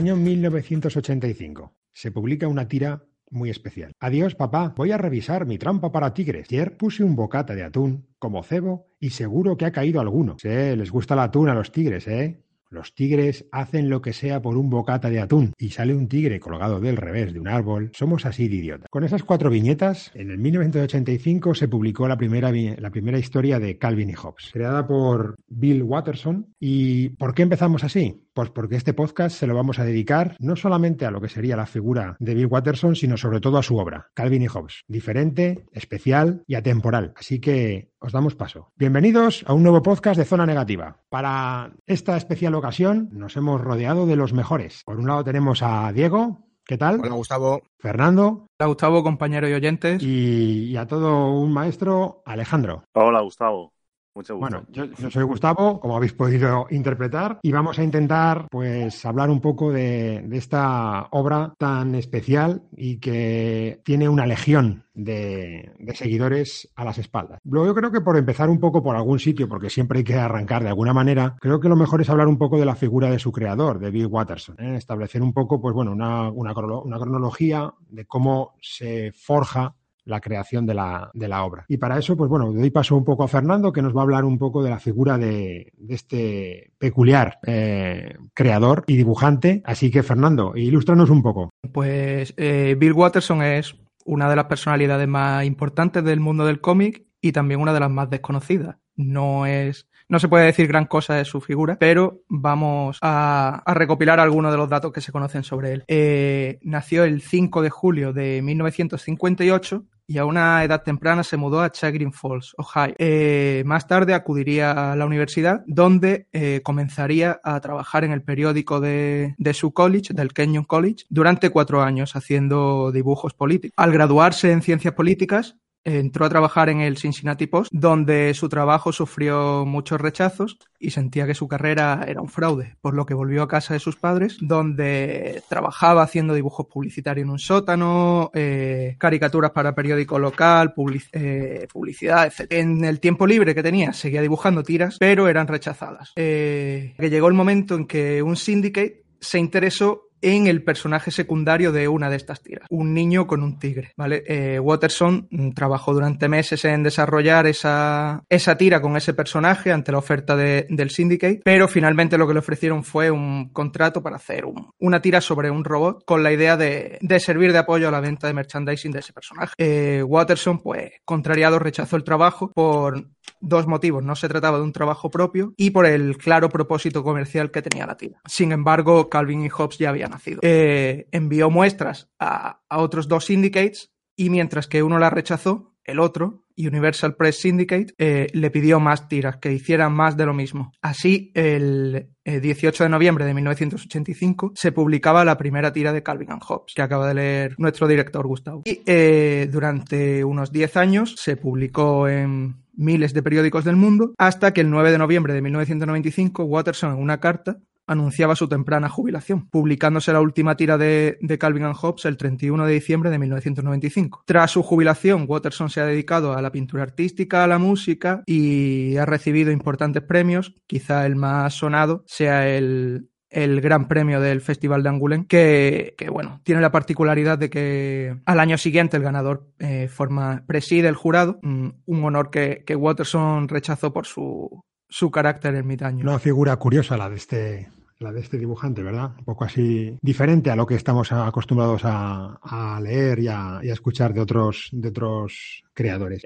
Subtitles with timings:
[0.00, 1.74] Año 1985.
[1.92, 3.92] Se publica una tira muy especial.
[4.00, 4.72] Adiós, papá.
[4.74, 6.46] Voy a revisar mi trampa para tigres.
[6.48, 10.36] Ayer puse un bocata de atún como cebo y seguro que ha caído alguno.
[10.40, 12.42] Sí, les gusta el atún a los tigres, ¿eh?
[12.70, 16.38] Los tigres hacen lo que sea por un bocata de atún y sale un tigre
[16.38, 17.90] colgado del revés de un árbol.
[17.94, 18.88] Somos así de idiotas.
[18.88, 23.76] Con esas cuatro viñetas, en el 1985 se publicó la primera, la primera historia de
[23.76, 26.54] Calvin y Hobbes, creada por Bill Watterson.
[26.60, 28.22] ¿Y por qué empezamos así?
[28.32, 31.56] Pues porque este podcast se lo vamos a dedicar no solamente a lo que sería
[31.56, 34.84] la figura de Bill Watterson, sino sobre todo a su obra, Calvin y Hobbes.
[34.86, 37.12] Diferente, especial y atemporal.
[37.16, 38.72] Así que os damos paso.
[38.76, 40.96] Bienvenidos a un nuevo podcast de Zona Negativa.
[41.10, 44.82] Para esta especial ocasión nos hemos rodeado de los mejores.
[44.84, 46.46] Por un lado tenemos a Diego.
[46.64, 47.00] ¿Qué tal?
[47.00, 47.62] Hola, Gustavo.
[47.78, 48.46] Fernando.
[48.58, 50.02] Hola, Gustavo, compañero y oyentes.
[50.02, 52.84] Y, y a todo un maestro, Alejandro.
[52.94, 53.72] Hola, Gustavo.
[54.14, 54.56] Mucho gusto.
[54.56, 59.40] Bueno, yo, soy Gustavo, como habéis podido interpretar, y vamos a intentar, pues, hablar un
[59.40, 66.84] poco de, esta obra tan especial y que tiene una legión de, de, seguidores a
[66.84, 67.38] las espaldas.
[67.44, 70.14] Luego yo creo que por empezar un poco por algún sitio, porque siempre hay que
[70.14, 73.10] arrancar de alguna manera, creo que lo mejor es hablar un poco de la figura
[73.10, 74.76] de su creador, de Bill Watterson, ¿eh?
[74.76, 79.74] establecer un poco, pues bueno, una, una, una cronología de cómo se forja
[80.10, 81.64] la creación de la, de la, obra.
[81.68, 84.02] Y para eso, pues bueno, doy paso un poco a Fernando, que nos va a
[84.02, 89.62] hablar un poco de la figura de, este peculiar eh, creador y dibujante.
[89.64, 91.50] Así que, Fernando, ilústranos un poco.
[91.72, 97.06] Pues eh, Bill Watterson es una de las personalidades más importantes del mundo del cómic
[97.20, 98.76] y también una de las más desconocidas.
[98.96, 103.74] No es no se puede decir gran cosa de su figura, pero vamos a, a
[103.74, 105.84] recopilar algunos de los datos que se conocen sobre él.
[105.86, 111.60] Eh, nació el 5 de julio de 1958 y a una edad temprana se mudó
[111.60, 112.96] a Chagrin Falls, Ohio.
[112.98, 118.80] Eh, más tarde acudiría a la universidad, donde eh, comenzaría a trabajar en el periódico
[118.80, 123.72] de, de, su college, del Kenyon College, durante cuatro años haciendo dibujos políticos.
[123.76, 125.54] Al graduarse en ciencias políticas,
[125.84, 131.26] entró a trabajar en el Cincinnati Post, donde su trabajo sufrió muchos rechazos y sentía
[131.26, 134.38] que su carrera era un fraude, por lo que volvió a casa de sus padres,
[134.40, 140.74] donde trabajaba haciendo dibujos publicitarios en un sótano, eh, caricaturas para periódico local,
[141.12, 142.46] eh, publicidad, etc.
[142.50, 146.12] En el tiempo libre que tenía seguía dibujando tiras, pero eran rechazadas.
[146.16, 151.72] Eh, que llegó el momento en que un syndicate se interesó en el personaje secundario
[151.72, 154.22] de una de estas tiras, un niño con un tigre, ¿vale?
[154.26, 159.98] Eh, Watterson trabajó durante meses en desarrollar esa, esa tira con ese personaje ante la
[159.98, 164.44] oferta de, del Syndicate, pero finalmente lo que le ofrecieron fue un contrato para hacer
[164.44, 167.90] un, una tira sobre un robot con la idea de, de, servir de apoyo a
[167.90, 169.54] la venta de merchandising de ese personaje.
[169.58, 173.06] Eh, Watterson, pues, contrariado, rechazó el trabajo por
[173.40, 174.04] dos motivos.
[174.04, 177.86] No se trataba de un trabajo propio y por el claro propósito comercial que tenía
[177.86, 178.20] la tira.
[178.26, 180.40] Sin embargo, Calvin y Hobbes ya había nacido.
[180.42, 185.98] Eh, envió muestras a, a, otros dos syndicates y mientras que uno la rechazó, el
[185.98, 190.72] otro, Universal Press Syndicate, eh, le pidió más tiras, que hicieran más de lo mismo.
[190.82, 196.32] Así, el eh, 18 de noviembre de 1985 se publicaba la primera tira de Calvin
[196.32, 198.62] and Hobbes, que acaba de leer nuestro director Gustavo.
[198.64, 204.52] Y eh, durante unos 10 años se publicó en miles de periódicos del mundo, hasta
[204.52, 207.58] que el 9 de noviembre de 1995 Watterson en una carta
[207.90, 212.72] anunciaba su temprana jubilación, publicándose la última tira de, Calvin and Hobbes el 31 de
[212.72, 214.22] diciembre de 1995.
[214.26, 218.96] Tras su jubilación, Watterson se ha dedicado a la pintura artística, a la música y
[218.96, 220.54] ha recibido importantes premios.
[220.68, 226.60] Quizá el más sonado sea el, gran premio del Festival de Angoulême, que, bueno, tiene
[226.60, 232.04] la particularidad de que al año siguiente el ganador eh, forma, preside el jurado, un
[232.04, 236.04] honor que, que Watterson rechazó por su carácter ermitaño.
[236.04, 239.12] Una figura curiosa la de este la de este dibujante, ¿verdad?
[239.18, 243.68] Un poco así diferente a lo que estamos acostumbrados a, a leer y a, y
[243.68, 246.22] a, escuchar de otros, de otros creadores.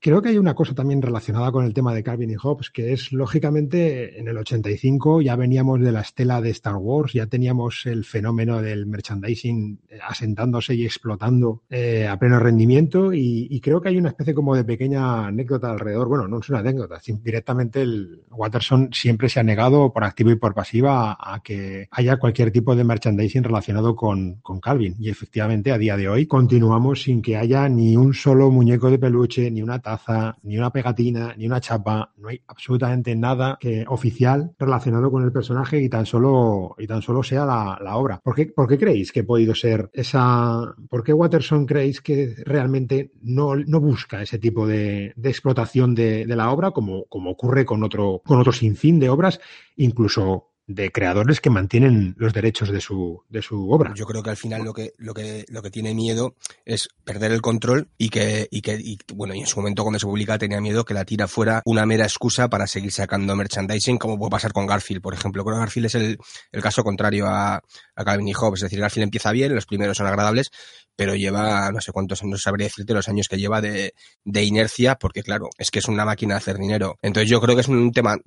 [0.00, 2.92] Creo que hay una cosa también relacionada con el tema de Calvin y Hobbes, que
[2.92, 7.86] es, lógicamente, en el 85 ya veníamos de la estela de Star Wars, ya teníamos
[7.86, 13.88] el fenómeno del merchandising asentándose y explotando eh, a pleno rendimiento y, y, creo que
[13.88, 16.08] hay una especie como de pequeña anécdota alrededor.
[16.08, 20.36] Bueno, no es una anécdota, directamente el Watterson siempre se ha negado por activo y
[20.36, 25.10] por pasiva a, a que haya cualquier tipo de merchandising relacionado con, con Calvin y
[25.10, 29.50] efectivamente a día de hoy continuamos sin que haya ni un solo muñeco de peluche,
[29.50, 34.52] ni una taza, ni una pegatina, ni una chapa, no hay absolutamente nada que, oficial
[34.58, 38.20] relacionado con el personaje y tan solo, y tan solo sea la, la obra.
[38.22, 40.74] ¿Por qué, ¿Por qué, creéis que ha podido ser esa...
[40.90, 46.26] ¿Por qué Watterson creéis que realmente no, no busca ese tipo de, de explotación de,
[46.26, 49.40] de, la obra como, como ocurre con otro, con otro sinfín de obras,
[49.76, 53.92] incluso de creadores que mantienen los derechos de su, de su obra.
[53.94, 57.32] Yo creo que al final lo que, lo que, lo que tiene miedo es perder
[57.32, 60.60] el control y que, y que, bueno, y en su momento cuando se publica tenía
[60.60, 64.52] miedo que la tira fuera una mera excusa para seguir sacando merchandising, como puede pasar
[64.52, 65.44] con Garfield, por ejemplo.
[65.44, 66.18] Creo que Garfield es el,
[66.52, 68.60] el caso contrario a, a Calvin y Hobbes.
[68.60, 70.50] Es decir, Garfield empieza bien, los primeros son agradables,
[70.94, 74.94] pero lleva no sé cuántos, no sabría decirte los años que lleva de, de inercia,
[74.96, 76.96] porque claro, es que es una máquina de hacer dinero.
[77.02, 78.18] Entonces yo creo que es un tema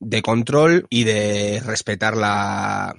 [0.00, 2.94] de control y de respetar la,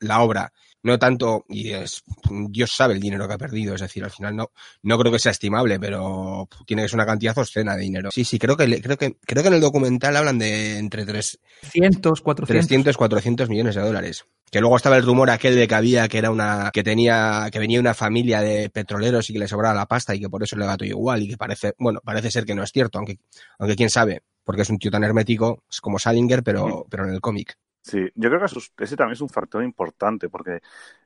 [0.00, 0.52] la, obra.
[0.82, 2.02] No tanto, y es,
[2.48, 4.50] Dios sabe el dinero que ha perdido, es decir, al final no,
[4.82, 8.10] no creo que sea estimable, pero tiene que ser una cantidad obscena de dinero.
[8.10, 12.22] Sí, sí, creo que, creo que, creo que en el documental hablan de entre 300,
[12.22, 12.66] 400.
[12.66, 14.24] 300, 400 millones de dólares.
[14.50, 17.58] Que luego estaba el rumor aquel de que había que era una, que tenía, que
[17.58, 20.56] venía una familia de petroleros y que le sobraba la pasta y que por eso
[20.56, 23.18] le gato igual y que parece, bueno, parece ser que no es cierto, aunque,
[23.58, 27.10] aunque quién sabe porque es un tío tan hermético, es como Salinger, pero, pero en
[27.10, 27.56] el cómic.
[27.82, 30.60] Sí, yo creo que ese también es un factor importante, porque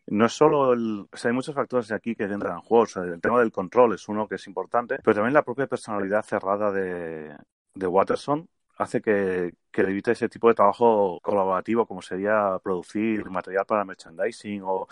[0.08, 1.06] no es solo el.
[1.10, 2.84] O sea, hay muchos factores aquí que entran en juego.
[3.02, 6.72] el tema del control es uno que es importante, pero también la propia personalidad cerrada
[6.72, 7.36] de,
[7.74, 13.64] de Watterson hace que, que evite ese tipo de trabajo colaborativo, como sería producir material
[13.66, 14.88] para merchandising o,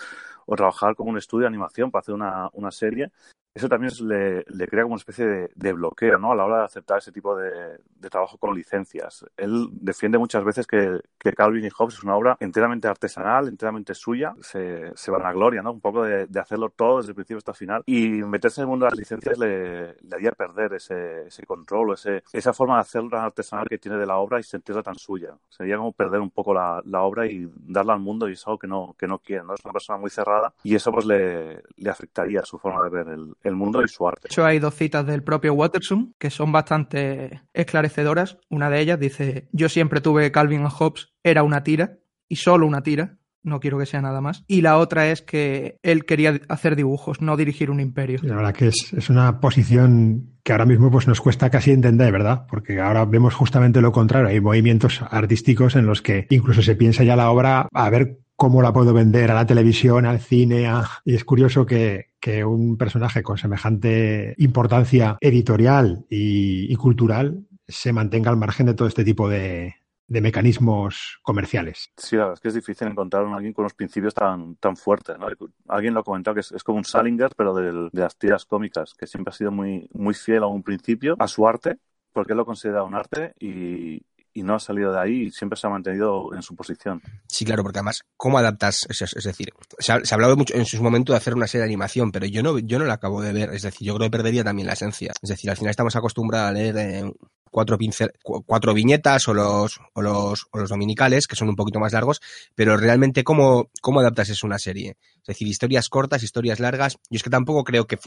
[0.47, 3.11] o trabajar como un estudio de animación para hacer una, una serie
[3.55, 6.33] eso también le, le, crea como una especie de, de, bloqueo ¿no?
[6.33, 9.27] a la hora de aceptar ese tipo de, de, trabajo con licencias.
[9.37, 13.95] Él defiende muchas veces que, que, Calvin y Hobbes es una obra enteramente artesanal, enteramente
[13.95, 14.35] suya.
[14.41, 15.73] Se, se van a gloria, ¿no?
[15.73, 17.83] un poco de, hacerlo todo desde el principio hasta el final.
[17.87, 21.93] Y meterse en el mundo de las licencias le, le haría perder ese, ese control
[21.93, 24.97] ese, esa forma de hacerlo tan artesanal que tiene de la obra y sentirla tan
[24.97, 25.37] suya.
[25.49, 28.59] Sería como perder un poco la, la, obra y darla al mundo y es algo
[28.59, 29.45] que no, que no quiere.
[29.45, 29.55] ¿no?
[29.55, 33.09] Es una persona muy cerrada y eso pues le, le afectaría su forma de ver
[33.09, 34.29] el, el mundo y su arte.
[34.29, 38.39] De hecho, hay dos citas del propio Watterson que son bastante esclarecedoras.
[38.49, 41.99] Una de ellas dice, yo siempre tuve Calvin Hobbes, era una tira,
[42.29, 44.45] y solo una tira, no quiero que sea nada más.
[44.47, 48.21] Y la otra es que él quería hacer dibujos, no dirigir un imperio.
[48.23, 52.13] La verdad que es, es, una posición que ahora mismo pues, nos cuesta casi entender,
[52.13, 52.47] ¿verdad?
[52.49, 54.29] Porque ahora vemos justamente lo contrario.
[54.29, 58.63] Hay movimientos artísticos en los que incluso se piensa ya la obra a ver cómo
[58.63, 60.69] la puedo vender a la televisión, al cine.
[61.05, 67.93] Y es curioso que, que, un personaje con semejante importancia editorial y, y, cultural se
[67.93, 69.77] mantenga al margen de todo este tipo de,
[70.13, 71.91] de mecanismos comerciales.
[71.97, 74.77] Sí, la verdad es que es difícil encontrar a alguien con unos principios tan, tan
[74.77, 75.19] fuertes.
[75.19, 75.27] ¿no?
[75.69, 78.45] Alguien lo ha comentado que es, es como un Salinger, pero del, de las tiras
[78.45, 81.79] cómicas, que siempre ha sido muy, muy fiel a un principio, a su arte,
[82.13, 84.03] porque él lo considera un arte y,
[84.35, 87.01] y no ha salido de ahí y siempre se ha mantenido en su posición.
[87.27, 88.87] Sí, claro, porque además, ¿cómo adaptas?
[88.91, 89.49] Es, es decir,
[89.79, 92.13] se ha, se ha, hablado mucho en su momento de hacer una serie de animación,
[92.13, 93.55] pero yo no, yo no la acabo de ver.
[93.55, 95.13] Es decir, yo creo que perdería también la esencia.
[95.23, 97.13] Es decir, al final estamos acostumbrados a leer eh,
[97.53, 101.79] cuatro, pincel, cuatro viñetas o los, o, los, o los dominicales, que son un poquito
[101.79, 102.21] más largos,
[102.57, 104.97] pero realmente, ¿cómo, cómo adaptas eso a una serie?
[105.23, 106.99] Es decir, historias cortas, historias largas.
[107.11, 107.99] Yo es que tampoco creo que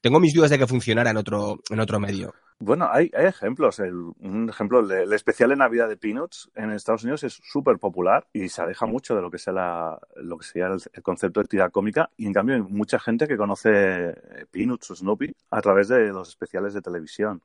[0.00, 2.32] tengo mis dudas de que funcionara en otro, en otro medio.
[2.58, 3.80] Bueno, hay, hay ejemplos.
[3.80, 7.78] El, un ejemplo, el, el, especial de Navidad de Peanuts en Estados Unidos es súper
[7.78, 11.02] popular y se aleja mucho de lo que sea la, lo que sea el, el,
[11.02, 12.08] concepto de tira cómica.
[12.16, 14.14] Y en cambio, hay mucha gente que conoce
[14.50, 17.42] Peanuts o Snoopy a través de los especiales de televisión.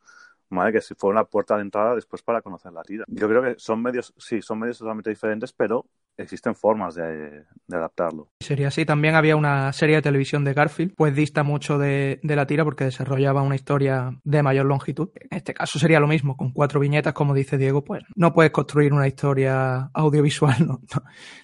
[0.52, 0.72] ¿Vale?
[0.72, 3.06] Que si fue una puerta de entrada después para conocer la tira.
[3.08, 5.86] Yo creo que son medios, sí, son medios totalmente diferentes, pero
[6.18, 8.30] existen formas de, de, adaptarlo.
[8.40, 8.86] Sería así.
[8.86, 12.64] También había una serie de televisión de Garfield, pues dista mucho de, de, la tira
[12.64, 15.10] porque desarrollaba una historia de mayor longitud.
[15.16, 18.52] En este caso sería lo mismo, con cuatro viñetas, como dice Diego, pues no puedes
[18.52, 21.04] construir una historia audiovisual, no, no,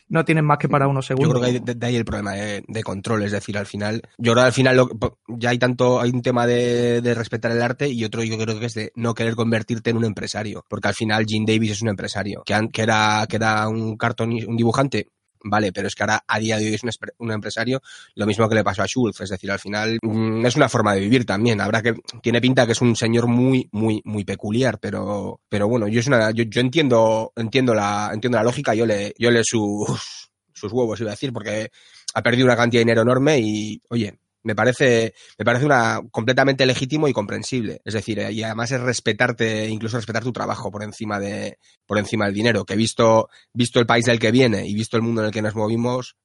[0.10, 1.34] no tienes más que para unos segundos.
[1.34, 3.66] Yo creo que hay, de, de ahí el problema de, de, control, es decir, al
[3.66, 4.90] final, yo creo que al final lo,
[5.28, 8.60] ya hay tanto, hay un tema de, de respetar el arte y otro yo creo
[8.60, 11.82] que es de no querer convertirte en un empresario, porque al final Jim Davis es
[11.82, 15.08] un empresario, que, que era, que era un cartón, dibujante
[15.44, 17.82] vale, pero es que ahora a día de hoy es un, un, empresario,
[18.16, 20.94] lo mismo que le pasó a Schultz, es decir, al final mmm, es una forma
[20.94, 24.80] de vivir también, habrá que, tiene pinta que es un señor muy, muy, muy peculiar,
[24.80, 28.86] pero, pero bueno, yo es una, yo, yo entiendo, entiendo la, entiendo la lógica, yo
[28.86, 31.70] le, yo le sus, sus huevos, iba a decir, porque
[32.14, 34.18] ha perdido una cantidad de dinero enorme y, oye,
[34.48, 37.82] me parece, me parece una completamente legítimo y comprensible.
[37.84, 42.26] Es decir, y además es respetarte, incluso respetar tu trabajo por encima de, por encima
[42.26, 45.28] del dinero, que visto, visto el país del que viene y visto el mundo en
[45.28, 46.16] el que nos movimos,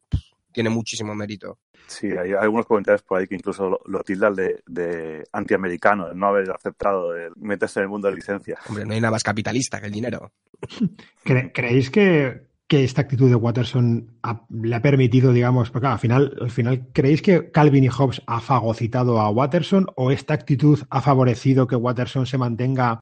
[0.52, 1.58] tiene muchísimo mérito.
[1.88, 6.14] Sí, hay algunos comentarios por ahí que incluso lo, lo tildan de, de antiamericano, de
[6.14, 8.56] no haber aceptado meterse en el mundo de licencia.
[8.68, 10.32] Hombre, no hay nada más capitalista que el dinero.
[11.24, 14.12] ¿Cre ¿Creéis que que esta actitud de Watterson
[14.48, 18.40] le ha permitido, digamos, porque al final, al final, ¿creéis que Calvin y Hobbes ha
[18.40, 22.98] fagocitado a Watterson o esta actitud ha favorecido que Watterson se mantenga,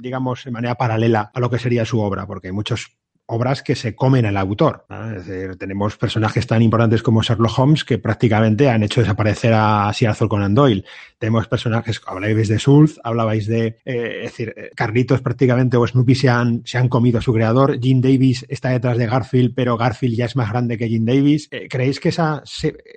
[0.00, 2.26] digamos, de manera paralela a lo que sería su obra?
[2.26, 4.86] Porque muchos obras que se comen al autor.
[5.16, 9.92] Es decir, tenemos personajes tan importantes como Sherlock Holmes que prácticamente han hecho desaparecer a
[9.92, 10.84] Sir Arthur Conan Doyle.
[11.18, 16.14] Tenemos personajes, hablabais de Sulz, hablabais de, eh, es decir, eh, Carlitos prácticamente o Snoopy
[16.14, 17.78] se han, se han comido a su creador.
[17.80, 21.48] Jim Davis está detrás de Garfield, pero Garfield ya es más grande que Jim Davis.
[21.50, 22.42] Eh, ¿Creéis que esa,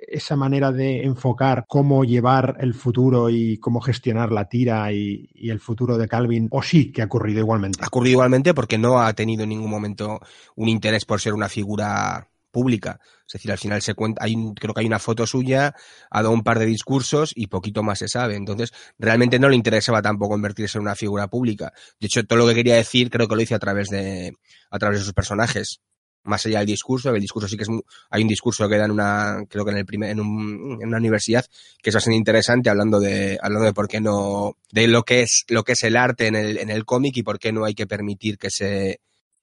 [0.08, 5.50] esa manera de enfocar cómo llevar el futuro y cómo gestionar la tira y, y
[5.50, 7.80] el futuro de Calvin, o sí que ha ocurrido igualmente?
[7.82, 10.21] Ha ocurrido igualmente porque no ha tenido en ningún momento
[10.56, 13.00] un interés por ser una figura pública.
[13.26, 15.74] Es decir, al final se cuenta, hay creo que hay una foto suya,
[16.10, 18.36] ha dado un par de discursos y poquito más se sabe.
[18.36, 21.72] Entonces, realmente no le interesaba tampoco convertirse en una figura pública.
[21.98, 24.34] De hecho, todo lo que quería decir creo que lo hice a través de,
[24.70, 25.80] a través de sus personajes.
[26.24, 27.68] Más allá del discurso, el discurso sí que es
[28.10, 30.86] hay un discurso que da en una, creo que en el primer, en, un, en
[30.86, 31.44] una universidad,
[31.82, 35.44] que es bastante interesante hablando de, hablando de por qué no, de lo que es,
[35.48, 37.74] lo que es el arte en el, en el cómic y por qué no hay
[37.74, 39.00] que permitir que se,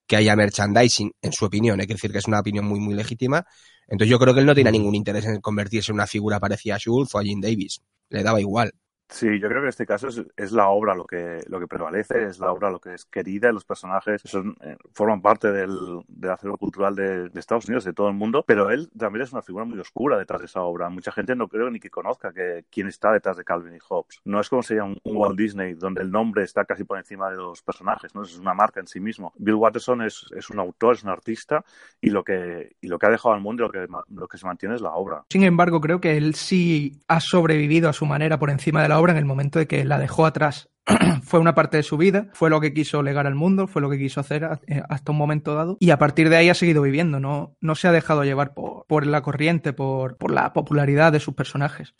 [0.09, 1.79] que haya merchandising, en su opinión.
[1.79, 3.45] Hay que decir que es una opinión muy, muy legítima.
[3.87, 6.75] Entonces yo creo que él no tiene ningún interés en convertirse en una figura parecida
[6.75, 7.79] a Schultz o a Jim Davis.
[8.09, 8.73] Le daba igual.
[9.09, 11.67] Sí, yo creo que en este caso es, es, la obra lo que, lo que
[11.67, 16.03] prevalece, es la obra lo que es querida, los personajes son, eh, forman parte del,
[16.07, 19.33] del acervo cultural de, de, Estados Unidos, de todo el mundo, pero él también es
[19.33, 20.89] una figura muy oscura detrás de esa obra.
[20.89, 24.21] Mucha gente no creo ni que conozca que, quién está detrás de Calvin y Hobbes.
[24.25, 27.31] No es como sería un, un, Walt Disney, donde el nombre está casi por encima
[27.31, 28.21] de los personajes, ¿no?
[28.21, 29.33] Es una marca en sí mismo.
[29.37, 31.65] Bill Watterson es, es un autor, es un artista,
[31.99, 34.37] y lo que, y lo que ha dejado al mundo y lo que, lo que
[34.37, 35.23] se mantiene es la obra.
[35.29, 38.98] Sin embargo, creo que él sí ha sobrevivido a su manera por encima de la
[39.07, 40.69] en el momento de que la dejó atrás.
[41.23, 43.89] fue una parte de su vida, fue lo que quiso legar al mundo, fue lo
[43.89, 46.81] que quiso hacer eh, hasta un momento dado y a partir de ahí ha seguido
[46.81, 51.11] viviendo, no, no se ha dejado llevar por, por la corriente, por, por la popularidad
[51.11, 51.93] de sus personajes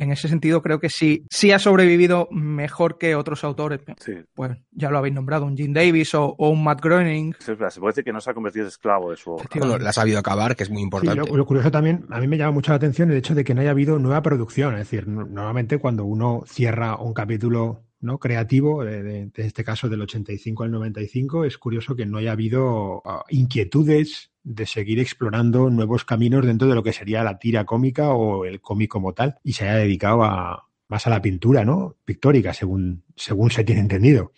[0.00, 3.80] en ese sentido creo que sí, sí ha sobrevivido mejor que otros autores.
[3.98, 4.14] Sí.
[4.34, 7.34] Pues ya lo habéis nombrado, un Jim Davis o, o un Matt Groening.
[7.38, 9.44] Sí, se puede decir que no se ha convertido en esclavo de su obra.
[9.54, 11.22] Bueno, la ha sabido acabar, que es muy importante.
[11.22, 13.44] Sí, lo, lo, curioso también, a mí me llama mucho la atención el hecho de
[13.44, 14.72] que no haya habido nueva producción.
[14.74, 18.18] Es decir, normalmente cuando uno cierra un capítulo ¿no?
[18.18, 22.32] creativo, de, de, de, este caso del 85 al 95, es curioso que no haya
[22.32, 27.64] habido uh, inquietudes de seguir explorando nuevos caminos dentro de lo que sería la tira
[27.64, 31.64] cómica o el cómic como tal, y se haya dedicado a, más a la pintura,
[31.64, 31.96] ¿no?
[32.04, 34.32] Pictórica, según, según se tiene entendido.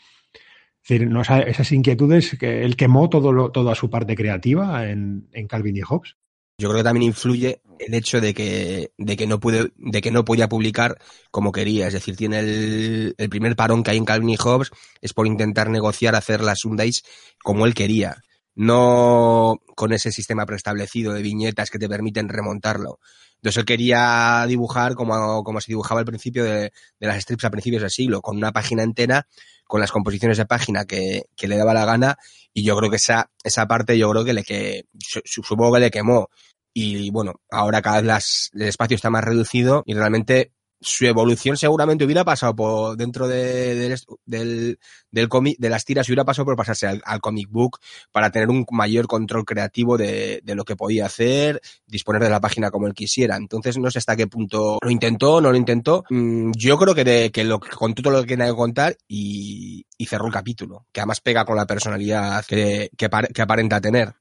[0.83, 5.29] Es decir, no, esas inquietudes que él quemó todo lo, toda su parte creativa en,
[5.33, 6.17] en Calvin y Hobbes.
[6.59, 10.11] Yo creo que también influye el hecho de que, de que no pude, de que
[10.11, 10.99] no podía publicar
[11.31, 11.87] como quería.
[11.87, 15.27] Es decir, tiene el, el primer parón que hay en Calvin y Hobbes es por
[15.27, 17.05] intentar negociar hacer las Sundays
[17.43, 18.23] como él quería.
[18.55, 22.99] No con ese sistema preestablecido de viñetas que te permiten remontarlo.
[23.37, 27.51] Entonces él quería dibujar como, como se dibujaba al principio de, de, las strips a
[27.51, 29.27] principios del siglo, con una página entera,
[29.67, 32.19] con las composiciones de página que, que le daba la gana,
[32.53, 34.85] y yo creo que esa, esa parte yo creo que le que
[35.25, 36.29] supongo que le quemó
[36.75, 41.57] y bueno, ahora cada vez las, el espacio está más reducido y realmente su evolución
[41.57, 43.97] seguramente hubiera pasado por dentro de, de,
[44.27, 44.79] del,
[45.11, 47.79] del de las tiras, hubiera pasado por pasarse al, al, comic book
[48.11, 52.41] para tener un mayor control creativo de, de, lo que podía hacer, disponer de la
[52.41, 53.37] página como él quisiera.
[53.37, 56.05] Entonces no sé hasta qué punto lo intentó, no lo intentó.
[56.11, 60.33] Mm, yo creo que, de, que todo lo que quería contar y, y, cerró el
[60.33, 64.13] capítulo, que además pega con la personalidad que, que, que aparenta tener.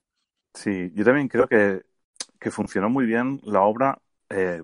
[0.53, 1.81] Sí, yo también creo que
[2.41, 3.99] que funcionó muy bien la obra.
[4.29, 4.63] Eh,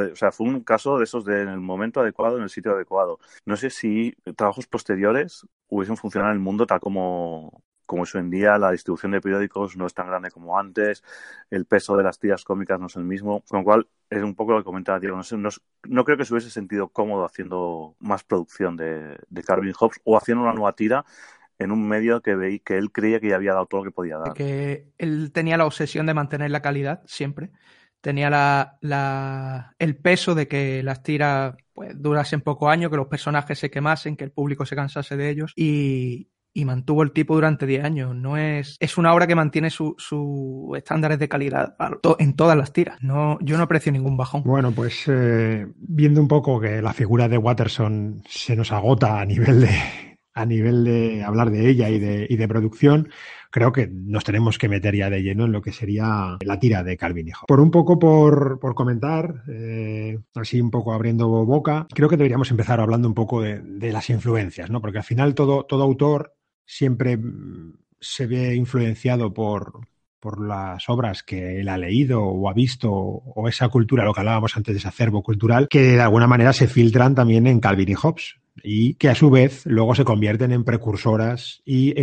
[0.00, 2.72] o sea, fue un caso de esos de en el momento adecuado, en el sitio
[2.72, 3.18] adecuado.
[3.44, 8.22] No sé si trabajos posteriores hubiesen funcionado en el mundo tal como, como es hoy
[8.22, 11.02] en día, la distribución de periódicos no es tan grande como antes,
[11.50, 14.34] el peso de las tiras cómicas no es el mismo, con lo cual es un
[14.34, 15.50] poco lo que comentaba Diego, no, sé, no,
[15.84, 20.16] no creo que se hubiese sentido cómodo haciendo más producción de, de Calvin Hobbes o
[20.16, 21.04] haciendo una nueva tira
[21.58, 23.94] en un medio que veí que él creía que ya había dado todo lo que
[23.94, 24.34] podía dar.
[24.34, 27.50] Que él tenía la obsesión de mantener la calidad siempre.
[28.02, 33.06] Tenía la, la, el peso de que las tiras pues, durasen poco años, que los
[33.06, 35.52] personajes se quemasen, que el público se cansase de ellos.
[35.56, 38.14] Y, y mantuvo el tipo durante 10 años.
[38.14, 41.74] No es, es una obra que mantiene sus su estándares de calidad
[42.18, 43.02] en todas las tiras.
[43.02, 44.42] No, yo no aprecio ningún bajón.
[44.44, 49.24] Bueno, pues eh, viendo un poco que la figura de Watterson se nos agota a
[49.24, 53.08] nivel de, a nivel de hablar de ella y de, y de producción,
[53.52, 56.82] creo que nos tenemos que meter ya de lleno en lo que sería la tira
[56.82, 57.46] de Calvin Hijo.
[57.46, 62.50] Por un poco por, por comentar, eh, así un poco abriendo boca, creo que deberíamos
[62.50, 64.80] empezar hablando un poco de, las influencias, ¿no?
[64.80, 67.18] Porque al final todo, todo autor siempre
[68.00, 69.86] se ve influenciado por,
[70.18, 74.20] por las obras que él ha leído o ha visto o esa cultura, lo que
[74.20, 77.90] hablábamos antes de ese acervo cultural, que de alguna manera se filtran también en Calvin
[77.90, 78.36] y Hobbes.
[78.62, 81.94] Y que a su vez luego se convierten en precursoras y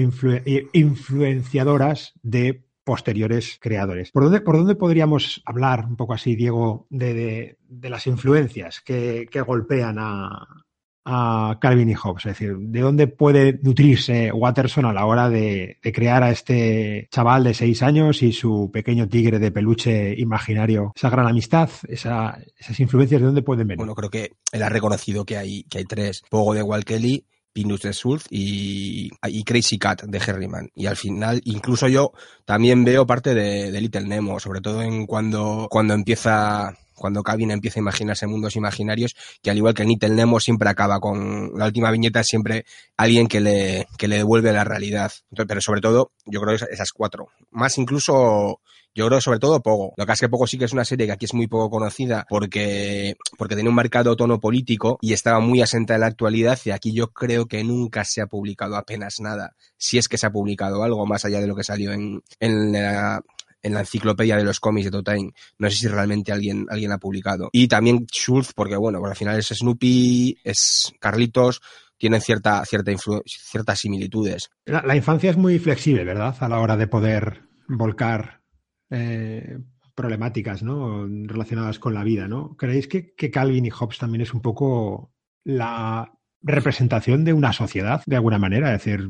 [0.73, 4.11] influenciadoras de posteriores creadores.
[4.11, 9.97] ¿Por dónde, por dónde podríamos hablar un poco así, Diego, de, las influencias que, golpean
[9.99, 10.65] a,
[11.03, 12.25] Calvin y Hobbes?
[12.25, 17.43] Es decir, ¿de dónde puede nutrirse Watterson a la hora de, crear a este chaval
[17.43, 20.93] de seis años y su pequeño tigre de peluche imaginario?
[20.95, 22.37] Esa gran amistad, esas
[22.79, 23.77] influencias, ¿de dónde pueden venir?
[23.77, 26.23] Bueno, creo que él ha reconocido que hay, que hay tres.
[26.29, 29.09] Pogo de Walt Kelly, Pinus de Sulf y,
[29.45, 30.69] Crazy Cat de Herriman.
[30.75, 32.13] Y al final, incluso yo
[32.45, 37.79] también veo parte de, Little Nemo, sobre todo en cuando, cuando empieza cuando Calvin empieza
[37.79, 41.91] a imaginarse mundos imaginarios, que al igual que Little Nemo siempre acaba con la última
[41.91, 42.65] viñeta, siempre
[42.97, 45.11] alguien que le, que le devuelve la realidad.
[45.47, 47.29] pero sobre todo, yo creo que esas cuatro.
[47.51, 48.59] Más incluso
[48.95, 49.93] yo creo sobre todo Pogo.
[49.97, 51.69] Lo que es que Pogo sí que es una serie que aquí es muy poco
[51.69, 56.59] conocida porque, porque tiene un marcado tono político y estaba muy asenta en la actualidad
[56.65, 59.55] y aquí yo creo que nunca se ha publicado apenas nada.
[59.77, 62.71] Si es que se ha publicado algo más allá de lo que salió en, en
[62.73, 63.23] la
[63.61, 65.33] en la enciclopedia de los cómics de Totine.
[65.57, 67.49] No sé si realmente alguien, alguien ha publicado.
[67.51, 71.61] Y también Schultz, porque bueno, al final es Snoopy, es Carlitos,
[71.97, 72.91] tienen cierta, cierta
[73.25, 74.49] ciertas similitudes.
[74.65, 76.35] la, infancia es muy flexible, ¿verdad?
[76.39, 78.41] A la hora de poder volcar
[78.89, 79.59] eh,
[79.93, 81.05] problemáticas ¿no?
[81.07, 82.27] relacionadas con la vida.
[82.27, 82.55] ¿no?
[82.55, 85.11] ¿Creéis que, Calvin y Hobbes también es un poco
[85.43, 88.73] la representación de una sociedad, de alguna manera?
[88.73, 89.09] Es decir,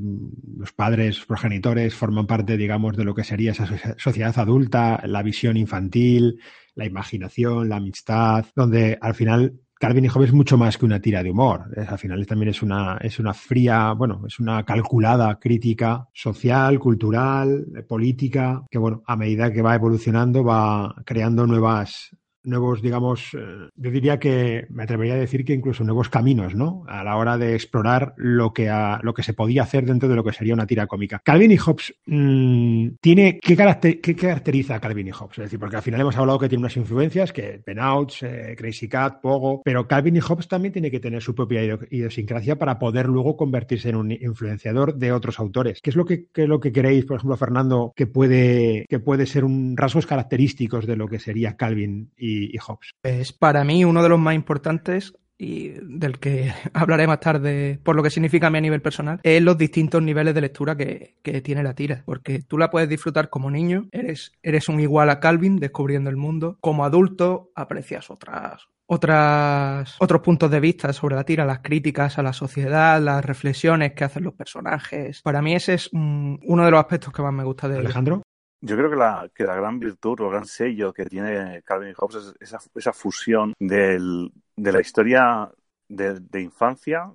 [0.57, 3.67] los padres, progenitores forman parte, digamos, de lo que sería esa
[3.97, 6.39] sociedad adulta, la visión infantil,
[6.75, 10.99] la imaginación, la amistad, donde al final Calvin y Hobbes es mucho más que una
[10.99, 11.71] tira de humor.
[11.87, 17.65] al final también es una, es una fría, bueno, es una calculada crítica social, cultural,
[17.87, 22.13] política, que bueno, a medida que va evolucionando va creando nuevas,
[22.49, 26.83] nuevos, digamos, eh, yo diría que me atrevería a decir que incluso nuevos caminos, ¿no?
[26.87, 30.23] A la hora de explorar lo que, lo que se podía hacer dentro de lo
[30.23, 31.21] que sería una tira cómica.
[31.23, 35.39] Calvin y Hobbes mm, tiene, ¿qué, caracteriza a Calvin y Hobbes?
[35.39, 38.87] Es decir, porque al final hemos hablado que tiene unas influencias, que Penouts, eh, Crazy
[38.87, 43.07] Cat, Pogo, pero Calvin y Hobbes también tiene que tener su propia idiosincrasia para poder
[43.07, 45.81] luego convertirse en un influenciador de otros autores.
[45.81, 49.43] ¿Qué es lo que, lo que queréis, por ejemplo, Fernando, que puede, que puede ser
[49.43, 52.91] un rasgos característicos de lo que sería Calvin y y, Hobbes?
[53.03, 57.95] Es para mí uno de los más importantes y del que hablaré más tarde por
[57.95, 61.15] lo que significa a mí a nivel personal, es los distintos niveles de lectura que,
[61.43, 62.03] tiene la tira.
[62.05, 66.17] Porque tú la puedes disfrutar como niño, eres, eres un igual a Calvin descubriendo el
[66.17, 66.57] mundo.
[66.59, 72.23] Como adulto, aprecias otras, otras, otros puntos de vista sobre la tira, las críticas a
[72.23, 75.21] la sociedad, las reflexiones que hacen los personajes.
[75.21, 78.23] Para mí ese es uno de los aspectos que más me gusta de Alejandro.
[78.61, 81.93] Yo creo que la, que la gran virtud o el gran sello que tiene Calvin
[81.97, 85.49] Hobbes es esa, esa fusión del, de la historia
[85.87, 87.11] de, de infancia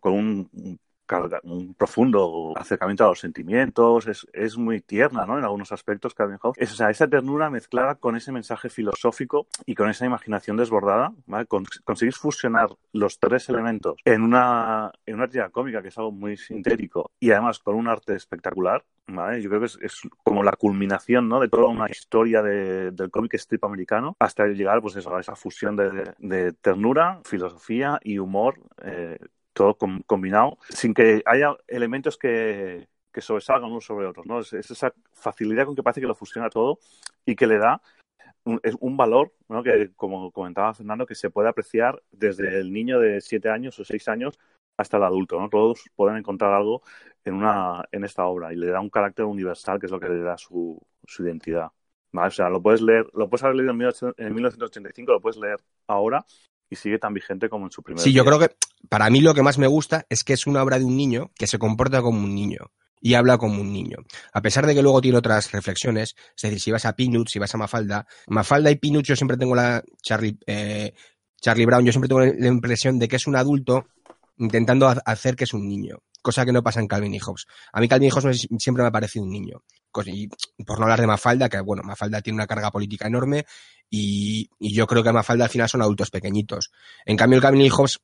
[0.00, 0.50] con un,
[1.44, 5.38] un profundo acercamiento a los sentimientos, es, es muy tierna, ¿no?
[5.38, 6.58] En algunos aspectos, Calvin Hobbes.
[6.58, 11.12] Es, o sea, esa ternura mezclada con ese mensaje filosófico y con esa imaginación desbordada,
[11.26, 11.46] ¿vale?
[11.84, 16.36] conseguís fusionar los tres elementos en una, en una tira cómica que es algo muy
[16.36, 19.42] sintético y además con un arte espectacular, ¿vale?
[19.42, 21.40] Yo creo que es, es como la culminación, ¿no?
[21.40, 25.36] De toda una historia de, del cómic strip americano hasta llegar, pues eso, a esa
[25.36, 29.18] fusión de, de ternura, filosofía y humor eh,
[29.52, 34.40] todo combinado, sin que haya elementos que, sobresalgan unos sobre otros, ¿no?
[34.40, 36.78] Es, esa facilidad con que parece que lo fusiona todo
[37.26, 37.82] y que le da
[38.44, 39.32] un, un valor.
[39.64, 43.84] Que, como comentaba Fernando, que se puede apreciar desde el niño de siete años o
[43.84, 44.38] seis años
[44.76, 45.48] hasta el adulto, ¿no?
[45.50, 46.82] Todos pueden encontrar algo
[47.24, 50.08] en, una, en esta obra y le da un carácter universal que es lo que
[50.08, 51.70] le da su, su identidad.
[52.12, 53.76] O sea, lo puedes leer, lo puedes haber leído en
[54.34, 56.24] 1985, lo puedes leer ahora
[56.70, 58.50] y sigue tan vigente como en su primer Sí, yo creo que
[58.88, 61.32] para mí lo que más me gusta es que es una obra de un niño
[61.34, 63.98] que se comporta como un niño y habla como un niño.
[64.32, 67.38] A pesar de que luego tiene otras reflexiones, es decir, si vas a Peanuts, si
[67.38, 70.94] vas a Mafalda, Mafalda y Peanuts yo siempre tengo la Charlie, eh,
[71.40, 73.86] Charlie Brown, yo siempre tengo la impresión de que es un adulto
[74.38, 77.46] intentando hacer que es un niño, cosa que no pasa en Calvin y Hobbes.
[77.72, 79.62] A mí Calvin y Hobbes siempre me ha parecido un niño.
[80.06, 80.28] Y
[80.64, 83.44] por no hablar de Mafalda, que bueno, Mafalda tiene una carga política enorme
[83.88, 86.70] y, yo creo que Mafalda al final son adultos pequeñitos.
[87.04, 87.98] En cambio, el Calvin y Hobbes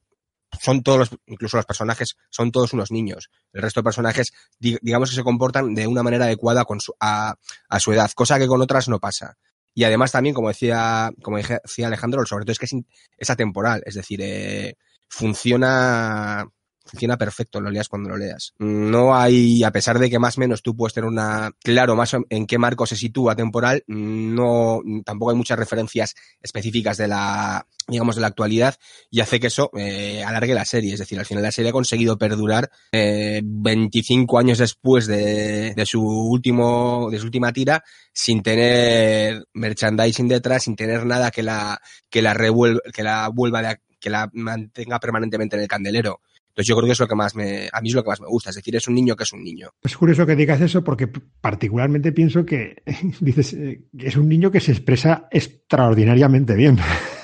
[0.60, 3.30] son todos, los, incluso los personajes, son todos unos niños.
[3.52, 7.34] El resto de personajes, digamos que se comportan de una manera adecuada con su, a,
[7.68, 9.36] a, su edad, cosa que con otras no pasa.
[9.74, 12.72] Y además también, como decía, como decía Alejandro, sobre todo es que es,
[13.18, 14.76] es atemporal, es decir, eh,
[15.08, 16.48] funciona
[16.86, 18.54] funciona perfecto, lo leas cuando lo leas.
[18.58, 22.16] No hay, a pesar de que más o menos tú puedes tener una, claro, más
[22.30, 28.14] en qué marco se sitúa temporal, no, tampoco hay muchas referencias específicas de la, digamos,
[28.14, 28.76] de la actualidad
[29.10, 30.94] y hace que eso eh, alargue la serie.
[30.94, 35.86] Es decir, al final la serie ha conseguido perdurar eh, 25 años después de, de,
[35.86, 41.80] su último, de su última tira sin tener merchandising detrás, sin tener nada que la,
[42.08, 46.20] que la revuelva, que la vuelva de, que la mantenga permanentemente en el candelero.
[46.56, 48.20] Entonces yo creo que es lo que más me, a mí es lo que más
[48.22, 49.68] me gusta, es decir, es un niño que es un niño.
[49.82, 52.82] Es curioso que digas eso porque particularmente pienso que
[53.20, 56.78] dices eh, es un niño que se expresa extraordinariamente bien.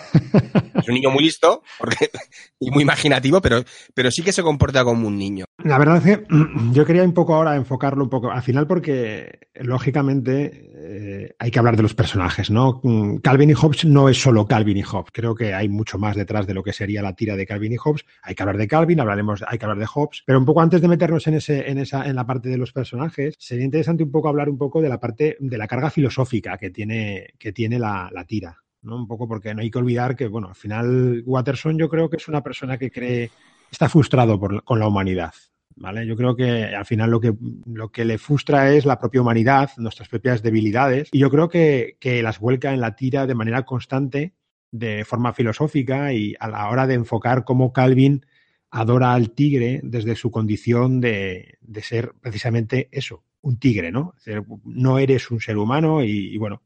[0.75, 1.62] Es un niño muy listo
[2.61, 3.62] y muy imaginativo, pero,
[3.94, 5.44] pero sí que se comporta como un niño.
[5.64, 6.27] La verdad es que
[6.72, 11.59] yo quería un poco ahora enfocarlo un poco al final porque lógicamente eh, hay que
[11.59, 12.81] hablar de los personajes, ¿no?
[13.22, 16.46] Calvin y Hobbes no es solo Calvin y Hobbes, creo que hay mucho más detrás
[16.46, 18.05] de lo que sería la tira de Calvin y Hobbes.
[18.22, 20.81] Hay que hablar de Calvin, hablaremos, hay que hablar de Hobbes, pero un poco antes
[20.81, 24.11] de meternos en ese, en esa, en la parte de los personajes, sería interesante un
[24.11, 27.79] poco hablar un poco de la parte de la carga filosófica que tiene, que tiene
[27.79, 28.57] la, la tira.
[28.82, 28.96] ¿No?
[28.96, 32.16] Un poco porque no hay que olvidar que, bueno, al final Watterson yo creo que
[32.16, 33.30] es una persona que cree,
[33.70, 35.32] está frustrado con la humanidad.
[35.74, 36.06] ¿Vale?
[36.06, 39.70] Yo creo que al final lo que, lo que le frustra es la propia humanidad,
[39.78, 43.64] nuestras propias debilidades, y yo creo que, que las vuelca en la tira de manera
[43.64, 44.34] constante,
[44.70, 48.26] de forma filosófica, y a la hora de enfocar cómo Calvin
[48.70, 54.14] adora al tigre desde su condición de, de ser precisamente eso, un tigre, ¿no?
[54.64, 56.62] No eres un ser humano y bueno,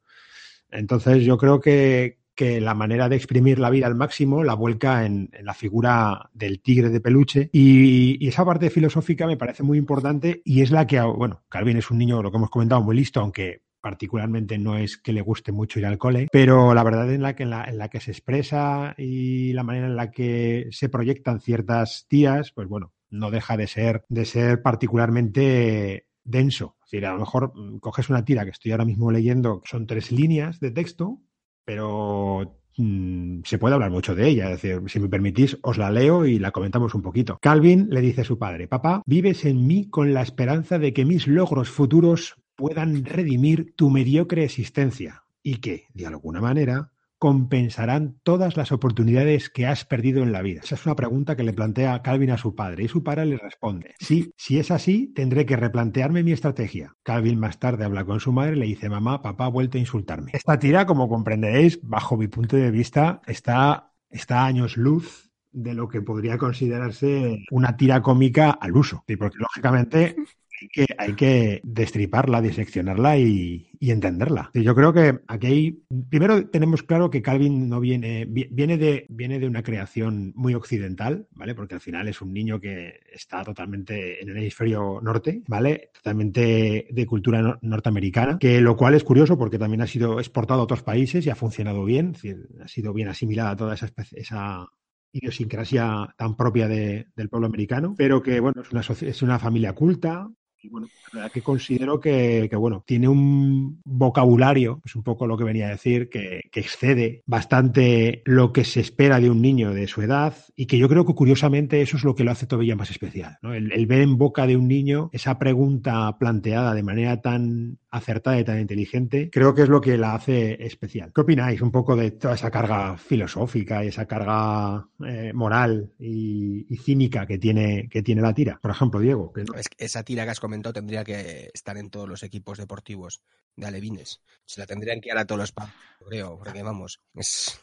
[0.71, 5.05] entonces yo creo que, que, la manera de exprimir la vida al máximo la vuelca
[5.07, 9.79] en, la figura del tigre de peluche y, y, esa parte filosófica me parece muy
[9.79, 12.97] importante y es la que, bueno, Calvin es un niño, lo que hemos comentado, muy
[12.97, 17.13] listo, aunque particularmente no es que le guste mucho ir al cole, pero la verdad
[17.13, 20.11] en la que, en la, en la que se expresa y la manera en la
[20.11, 26.76] que se proyectan ciertas tías, pues bueno, no deja de ser, de ser particularmente denso.
[26.87, 30.13] Es decir, a lo mejor coges una tira que estoy ahora mismo leyendo, son tres
[30.13, 31.21] líneas de texto,
[31.65, 34.53] pero mmm, se puede hablar mucho de ella.
[34.53, 37.39] Es decir, si me permitís, os la leo y la comentamos un poquito.
[37.43, 41.05] Calvin le dice a su padre, papá, vives en mí con la esperanza de que
[41.05, 48.57] mis logros futuros puedan redimir tu mediocre existencia y que, de alguna manera, compensarán todas
[48.57, 50.61] las oportunidades que has perdido en la vida?
[50.63, 53.39] Esa es una pregunta que le plantea Calvin a su padre y su padre le
[53.39, 56.95] responde, sí, si es así, tendré que replantearme mi estrategia.
[57.03, 59.81] Calvin más tarde habla con su madre y le dice, mamá, papá ha vuelto a
[59.81, 60.33] insultarme.
[60.35, 65.89] Esta tira, como comprenderéis, bajo mi punto de vista, está, está años luz de lo
[65.89, 69.05] que podría considerarse una tira cómica al uso.
[69.19, 70.17] Porque, lógicamente,
[70.61, 74.51] hay que, hay que destriparla, diseccionarla y, entenderla.
[74.53, 79.39] Yo creo que aquí hay, primero tenemos claro que Calvin no viene, viene de, viene
[79.39, 81.55] de una creación muy occidental, ¿vale?
[81.55, 85.91] Porque al final es un niño que está totalmente en el hemisferio norte, ¿vale?
[85.95, 90.61] Totalmente de cultura no, norteamericana, que lo cual es curioso porque también ha sido exportado
[90.61, 92.15] a otros países y ha funcionado bien,
[92.61, 94.69] ha sido bien asimilada toda esa, esa
[95.17, 99.73] idiosincrasia tan propia de, del pueblo americano, pero que bueno, es una, es una familia
[99.73, 100.29] culta,
[100.67, 105.39] y bueno, la verdad que considero que, bueno, tiene un vocabulario, es un poco lo
[105.39, 109.87] que venía a decir, que, excede bastante lo que se espera de un niño de
[109.87, 112.75] su edad y que yo creo que curiosamente eso es lo que lo hace todavía
[112.75, 113.37] más especial.
[113.43, 118.45] El, ver en boca de un niño esa pregunta planteada de manera tan acertada y
[118.45, 121.13] tan inteligente, creo que es lo que la hace especial.
[121.15, 126.65] ¿Qué opináis un poco de toda esa carga filosófica y esa carga eh, moral y,
[126.79, 128.59] cínica que tiene, que tiene la tira?
[128.61, 129.33] Por ejemplo, Diego.
[129.33, 129.45] Que
[129.79, 133.21] esa tira que has comentado tendría que estar en todos los equipos deportivos
[133.57, 134.21] de alevines.
[134.45, 135.75] Se la tendrían que dar a todos los padres,
[136.07, 137.59] creo, porque vamos, es,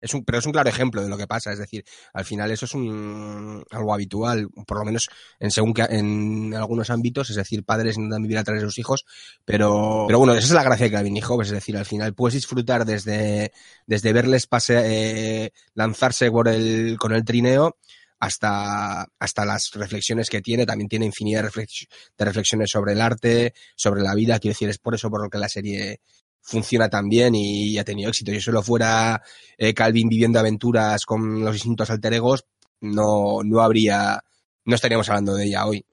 [0.00, 1.52] es un, pero es un claro ejemplo de lo que pasa.
[1.52, 5.82] Es decir, al final eso es un, algo habitual, por lo menos en según que
[5.82, 9.04] en algunos ámbitos, es decir, padres intentan vivir a través de sus hijos,
[9.44, 12.14] pero, pero bueno, esa es la gracia de Calvin y Hobbes, es decir, al final
[12.14, 13.52] puedes disfrutar desde,
[13.86, 17.76] desde verles pase, eh, lanzarse por el, con el trineo
[18.18, 23.00] hasta, hasta las reflexiones que tiene, también tiene infinidad de, reflex, de reflexiones sobre el
[23.00, 26.00] arte, sobre la vida, quiero decir, es por eso por lo que la serie
[26.46, 28.30] funciona tan bien y ha tenido éxito.
[28.32, 29.20] Si solo fuera
[29.58, 32.46] eh, Calvin viviendo aventuras con los distintos alter egos,
[32.80, 34.22] no, no habría,
[34.64, 35.84] no estaríamos hablando de ella hoy.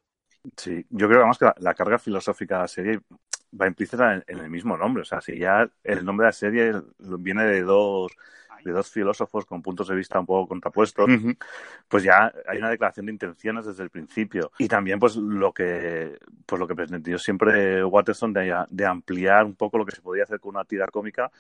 [0.58, 3.00] Sí, yo creo además que la, carga filosófica de la serie
[3.60, 5.02] va implícita en, el mismo nombre.
[5.02, 6.72] O sea, si ya el nombre de la serie
[7.20, 8.12] viene de dos
[8.64, 11.38] de dos filósofos con puntos de vista un poco contrapuestos, uh -huh.
[11.88, 14.52] pues ya hay una declaración de intenciones desde el principio.
[14.58, 19.56] Y también, pues, lo que, pues, lo que pretendió siempre Watterson de, de ampliar un
[19.56, 21.32] poco lo que se podía hacer con una tira cómica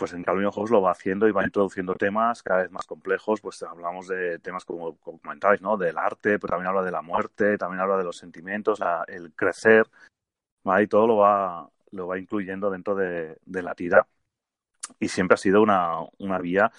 [0.00, 3.42] pues en Calvin Hobbes lo va haciendo y va introduciendo temas cada vez más complejos,
[3.42, 5.76] pues hablamos de temas como, como comentabais, ¿no?
[5.76, 9.34] Del arte, pero también habla de la muerte, también habla de los sentimientos, la, el
[9.34, 9.86] crecer,
[10.64, 10.84] ¿vale?
[10.84, 14.06] Y todo lo va, lo va incluyendo dentro de, de la tira.
[14.98, 16.72] Y siempre ha sido una, una vía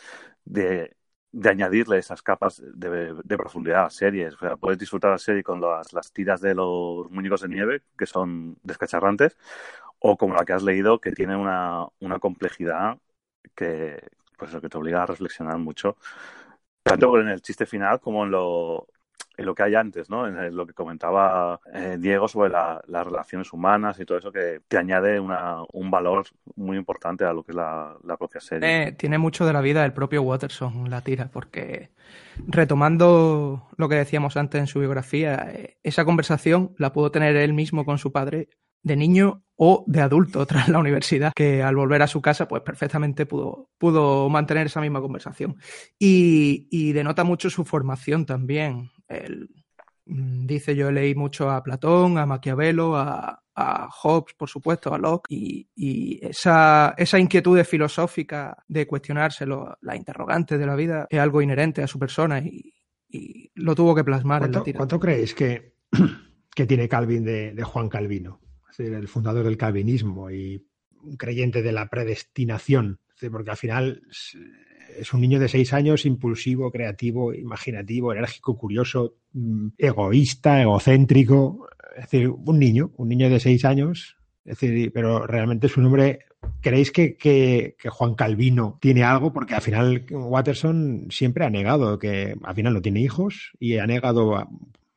[0.46, 0.96] de,
[1.32, 4.36] de añadirle esas capas de, de, profundidad a series.
[4.36, 7.84] O sea, puedes disfrutar la serie con las, las tiras de los muñecos de nieve,
[7.98, 9.38] que son descacharrantes,
[10.00, 12.98] o como la que has leído, que tiene una, una complejidad
[13.56, 14.02] que,
[14.38, 15.98] pues, que te obliga a reflexionar mucho,
[16.84, 18.88] tanto en el chiste final como en lo,
[19.42, 20.28] en lo que hay antes, ¿no?
[20.28, 24.62] En lo que comentaba eh, Diego sobre la, las relaciones humanas y todo eso que
[24.68, 26.26] te añade una, un valor
[26.56, 28.94] muy importante a lo que es la, propia serie.
[28.94, 31.90] Tiene, mucho de la vida del propio Watterson la tira, porque
[32.48, 37.54] retomando lo que decíamos antes en su biografía, eh, esa conversación la pudo tener él
[37.54, 38.50] mismo con su padre
[38.84, 42.62] de niño o de adulto tras la universidad, que al volver a su casa, pues
[42.62, 45.58] perfectamente pudo, pudo mantener esa misma conversación.
[45.98, 48.92] Y denota mucho su formación también.
[49.16, 49.50] Él,
[50.06, 55.28] dice, yo leí mucho a Platón, a Maquiavelo, a, a Hobbes, por supuesto, a Locke,
[55.30, 61.42] y, y esa, esa, inquietud filosófica de cuestionárselo, la interrogante de la vida, es algo
[61.42, 62.74] inherente a su persona y,
[63.10, 64.78] y lo tuvo que plasmar en la tira.
[64.78, 65.76] ¿Cuánto creéis que,
[66.56, 68.40] que tiene Calvin de, de Juan Calvino?
[68.78, 70.66] el fundador del calvinismo y
[71.04, 73.00] un creyente de la predestinación,
[73.32, 74.02] porque al final
[75.00, 82.04] es un niño de seis años, impulsivo, creativo, imaginativo, enérgico, curioso, mm, egoísta, egocéntrico, es
[82.04, 86.20] decir, un niño, un niño de seis años, es decir, pero realmente su nombre
[86.62, 89.34] ¿Creéis que, que, que, Juan Calvino tiene algo?
[89.34, 93.88] Porque al final Watterson siempre ha negado que al final no tiene hijos y ha
[93.88, 94.48] negado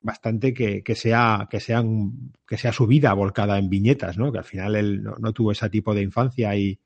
[0.01, 4.31] bastante que, que, sea, que, sean, que sea su vida volcada en viñetas, ¿no?
[4.31, 6.79] Que al final él no, no tuvo ese tipo de infancia y,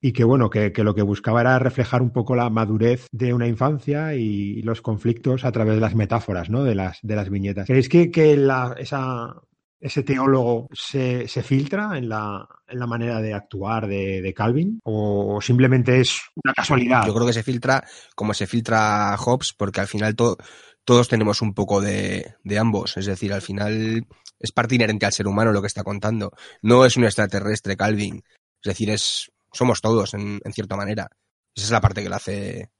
[0.00, 3.34] y que bueno, que, que, lo que buscaba era reflejar un poco la madurez de
[3.34, 6.64] una infancia y los conflictos a través de las metáforas, ¿no?
[6.64, 7.66] De las, de las viñetas.
[7.66, 9.34] ¿Creéis que, que la, esa,
[9.78, 14.80] ese teólogo se, se filtra en la, en la, manera de actuar de, de, Calvin?
[14.84, 17.06] ¿O simplemente es una casualidad?
[17.06, 17.84] Yo creo que se filtra
[18.14, 20.36] como se filtra Hobbes, porque al final todo
[20.84, 22.96] todos tenemos un poco de, de, ambos.
[22.96, 24.06] Es decir, al final
[24.38, 26.32] es parte inherente al ser humano lo que está contando.
[26.62, 28.24] No es un extraterrestre, Calvin.
[28.62, 31.10] Es decir, es, somos todos en, en cierta manera.
[31.54, 32.70] Esa es la parte que lo hace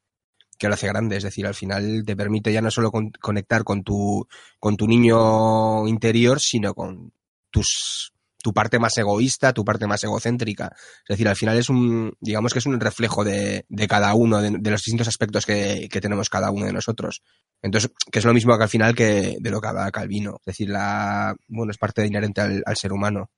[0.61, 3.65] que lo hace grande, es decir, al final te permite ya no solo con, conectar
[3.65, 4.29] con tu,
[4.59, 7.15] con tu niño interior, sino con
[7.51, 10.71] tus, tu parte más egoísta, tu parte más egocéntrica.
[10.77, 14.43] Es decir, al final es un, digamos que es un reflejo de, de cada uno,
[14.43, 17.23] de, de, los distintos aspectos que, que, tenemos cada uno de nosotros.
[17.63, 20.37] Entonces, que es lo mismo que al final que de lo que habla Calvino.
[20.41, 23.31] Es decir, la, bueno, es parte inherente al ser humano.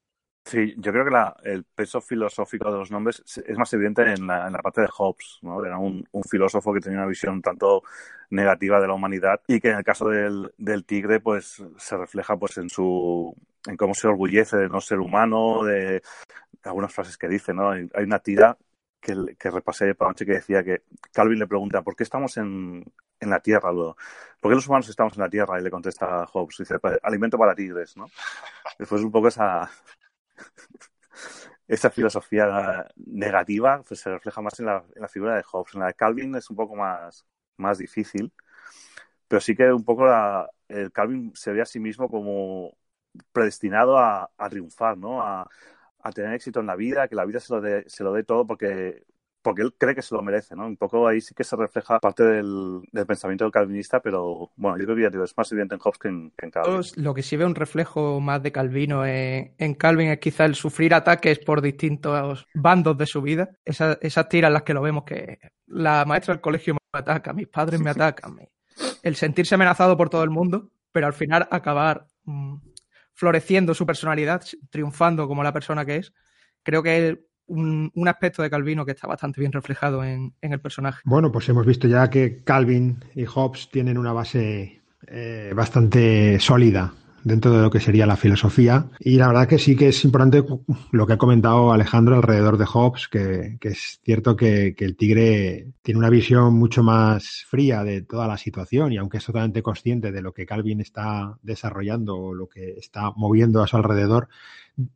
[0.45, 4.27] Sí, yo creo que la, el peso filosófico de los nombres es más evidente en
[4.27, 5.65] la, en la parte de Hobbes, ¿no?
[5.65, 7.83] Era un, filósofo que tenía una visión tanto
[8.31, 12.59] negativa de la humanidad y que en el caso del, tigre, pues se refleja pues
[12.59, 13.35] en su
[13.67, 16.03] en cómo se orgullece de no ser humano, de
[16.65, 17.71] algunas frases que dice, ¿no?
[17.71, 18.59] Hay, una tira
[19.01, 22.85] que, que repasé para noche que decía que Calvin le pregunta ¿por qué estamos en,
[23.21, 23.71] en la Tierra?
[23.73, 25.61] ¿Por qué los humanos estamos en la Tierra?
[25.61, 28.07] Y le contesta Hobbes, dice, alimento para tigres, ¿no?
[28.79, 29.71] Después un poco esa,
[31.69, 35.75] esa filosofía negativa pues, se refleja más en la, en la, figura de Hobbes.
[35.75, 37.25] En la de Calvin es un poco más,
[37.57, 38.33] más difícil,
[39.29, 40.07] pero sí que un poco
[40.69, 42.77] el Calvin se ve a sí mismo como
[43.33, 45.23] predestinado a, triunfar, ¿no?
[45.23, 45.49] A,
[46.15, 49.05] tener éxito en la vida, que la vida se lo se lo dé todo porque
[49.43, 50.67] porque él cree que se lo merece, ¿no?
[50.67, 54.85] Un poco ahí sí que se refleja parte del, del pensamiento calvinista, pero bueno, yo
[54.85, 56.83] creo que ya digo, es más evidente en Hobbes que en, que en Calvin.
[56.97, 60.55] Lo que sí ve un reflejo más de Calvino en, en, Calvin es quizá el
[60.55, 63.51] sufrir ataques por distintos bandos de su vida.
[63.65, 67.33] Esa, esas tiras en las que lo vemos que la maestra del colegio me ataca,
[67.33, 68.37] mis padres me atacan,
[69.03, 72.57] el sentirse amenazado por todo el mundo, pero al final acabar mmm,
[73.13, 76.13] floreciendo su personalidad, triunfando como la persona que es.
[76.63, 81.01] Creo que él un, aspecto de Calvino que está bastante bien reflejado en, el personaje.
[81.05, 86.95] Bueno, pues hemos visto ya que Calvin y Hobbes tienen una base eh, bastante sólida
[87.25, 88.87] dentro de lo que sería la filosofía.
[88.99, 90.45] Y la verdad que sí que es importante
[90.91, 94.97] lo que ha comentado Alejandro alrededor de Hobbes, que, que es cierto que, que, el
[94.97, 99.63] tigre tiene una visión mucho más fría de toda la situación y aunque es totalmente
[99.63, 104.29] consciente de lo que Calvin está desarrollando o lo que está moviendo a su alrededor,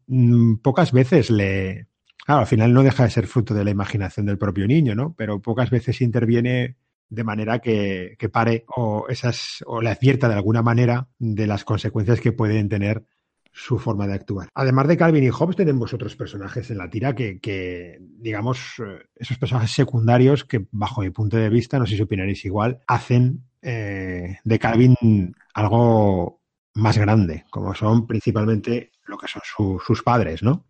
[0.09, 1.87] mm, pocas veces le,
[2.27, 5.15] Claro, al final no deja de ser fruto de la imaginación del propio niño, ¿no?
[5.17, 6.77] Pero pocas veces interviene
[7.09, 11.63] de manera que, que pare o esas o le advierta de alguna manera de las
[11.63, 13.05] consecuencias que pueden tener
[13.53, 14.49] su forma de actuar.
[14.55, 19.39] Además de Calvin y Hobbes, tenemos otros personajes en la tira que, digamos, eh, esos
[19.39, 24.39] personajes secundarios que, bajo mi punto de vista, no sé si opinaréis igual, hacen eh,
[24.43, 26.43] de Calvin algo
[26.75, 29.43] más grande, como son principalmente lo que son
[29.79, 30.67] sus padres, ¿no?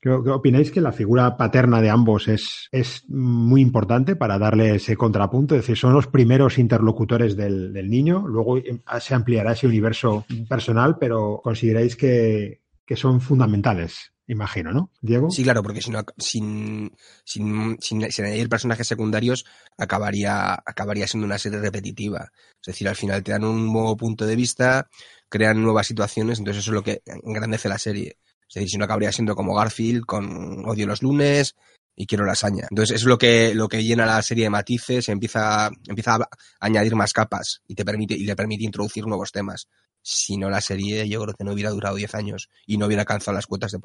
[0.00, 4.96] ¿Qué, opináis que la figura paterna de ambos es, es, muy importante para darle ese
[4.96, 5.54] contrapunto?
[5.54, 8.58] Es decir, son los primeros interlocutores del, niño, luego
[8.98, 12.60] se ampliará ese universo personal, pero consideráis que,
[12.96, 14.92] son fundamentales imagino, ¿no?
[15.00, 15.28] Diego.
[15.30, 16.92] Sí, claro, porque si no, sin,
[17.24, 19.44] sin, sin, añadir personajes secundarios,
[19.76, 22.30] acabaría, acabaría siendo una serie repetitiva.
[22.60, 24.88] Es decir, al final te dan un nuevo punto de vista,
[25.28, 28.18] crean nuevas situaciones, entonces eso es lo que engrandece la serie.
[28.50, 31.54] Es decir, si no acabaría siendo como Garfield con odio los lunes
[31.94, 32.66] y quiero lasaña.
[32.68, 36.96] Entonces es lo que, lo que llena la serie de matices, empieza, empieza a añadir
[36.96, 39.68] más capas y te permite, y le permite introducir nuevos temas.
[40.02, 43.02] Si no la serie yo creo que no hubiera durado 10 años y no hubiera
[43.02, 43.78] alcanzado las cuotas de,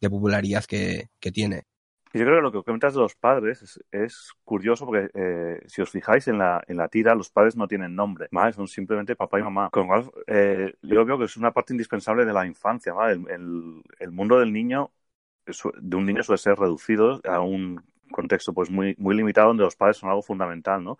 [0.00, 1.64] de popularidad que, que tiene.
[2.12, 5.90] Yo creo que lo que comentas de los padres es, curioso porque eh, si os
[5.90, 9.42] fijáis en la, en la tira, los padres no tienen nombre, son simplemente papá y
[9.42, 9.68] mamá.
[9.70, 12.94] Con lo cual, eh, yo veo que es una parte indispensable de la infancia.
[13.08, 14.92] El, el, mundo del niño,
[15.46, 19.76] de un niño suele ser reducido a un contexto pues muy, muy limitado donde los
[19.76, 20.82] padres son algo fundamental.
[20.82, 20.98] ¿no?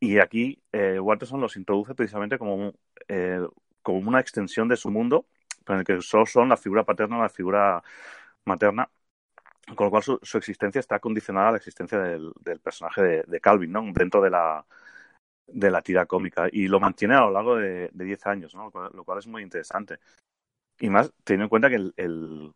[0.00, 2.72] Y aquí eh, los introduce precisamente como,
[3.08, 3.40] eh,
[3.82, 5.26] como una extensión de su mundo,
[5.68, 7.82] en el que solo son la figura paterna la figura
[8.44, 8.90] materna
[9.74, 13.84] con lo cual su, existencia está condicionada a la existencia del, personaje de, Calvin, ¿no?
[13.92, 14.64] Dentro de la,
[15.46, 16.48] de la tira cómica.
[16.50, 18.70] Y lo mantiene a lo largo de 10 años, ¿no?
[18.94, 19.98] Lo cual, es muy interesante.
[20.78, 22.54] Y más teniendo en cuenta que el, el,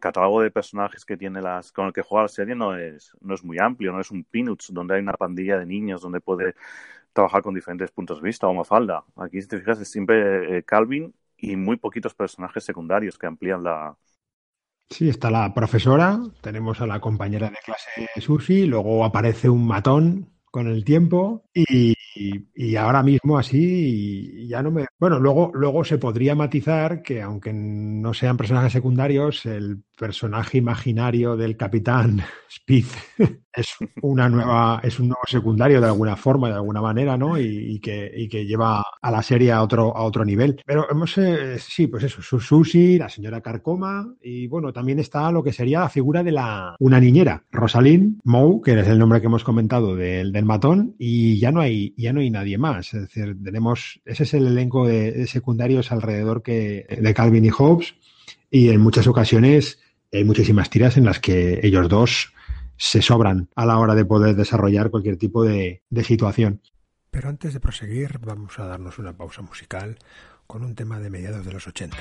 [0.00, 3.34] catálogo de personajes que tiene las con el que juega la serie no es, no
[3.34, 6.54] es muy amplio, no es un Peanuts donde hay una pandilla de niños donde puede
[7.12, 9.04] trabajar con diferentes puntos de vista o Mafalda.
[9.16, 13.62] Aquí, si te fijas, es siempre eh, Calvin y muy poquitos personajes secundarios que amplían
[13.64, 13.96] la,
[14.90, 20.34] Sí, está la profesora, tenemos a la compañera de clase Susi, luego aparece un matón
[20.54, 21.96] con el tiempo y,
[22.76, 24.86] ahora mismo así ya no me...
[25.00, 31.36] Bueno, luego, luego se podría matizar que aunque no sean personajes secundarios, el personaje imaginario
[31.36, 32.86] del capitán Speed
[33.54, 33.68] es
[34.02, 37.38] una nueva, es un nuevo secundario de alguna forma, de alguna manera, ¿no?
[37.38, 40.60] Y, que, y que lleva a la serie a otro, a otro nivel.
[40.66, 45.42] Pero hemos, eh, sí, pues eso, Susi, la señora Carcoma, y bueno, también está lo
[45.42, 49.26] que sería la figura de la, una niñera, Rosalind Moe, que es el nombre que
[49.26, 52.92] hemos comentado del, matón, y ya no hay, ya no hay nadie más.
[52.92, 57.50] Es decir, tenemos, ese es el elenco de, de secundarios alrededor que, de Calvin y
[57.50, 57.94] Hobbes,
[58.50, 59.78] y en muchas ocasiones
[60.16, 62.32] hay muchísimas tiras en las que ellos dos
[62.76, 66.60] se sobran a la hora de poder desarrollar cualquier tipo de, situación.
[67.10, 69.98] Pero antes de proseguir, vamos a darnos una pausa musical
[70.46, 71.96] con un tema de mediados de los 80.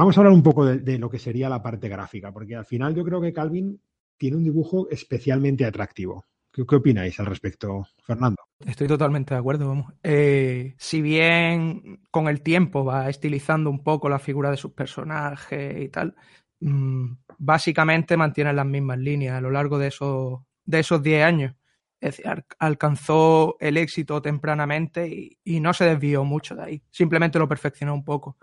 [0.00, 2.94] Vamos a hablar un poco de, lo que sería la parte gráfica, porque al final
[2.94, 3.78] yo creo que Calvin
[4.16, 6.24] tiene un dibujo especialmente atractivo.
[6.50, 8.42] ¿Qué, opináis al respecto, Fernando?
[8.64, 9.92] Estoy totalmente de acuerdo, vamos.
[10.02, 15.82] Eh, si bien con el tiempo va estilizando un poco la figura de sus personajes
[15.82, 16.14] y tal,
[16.60, 21.54] mm, básicamente mantiene las mismas líneas a lo largo de esos, de esos 10 años.
[22.00, 26.82] Es decir, alcanzó el éxito tempranamente y, no se desvió mucho de ahí.
[26.90, 28.38] Simplemente lo perfeccionó un poco.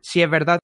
[0.00, 0.58] Si es verdad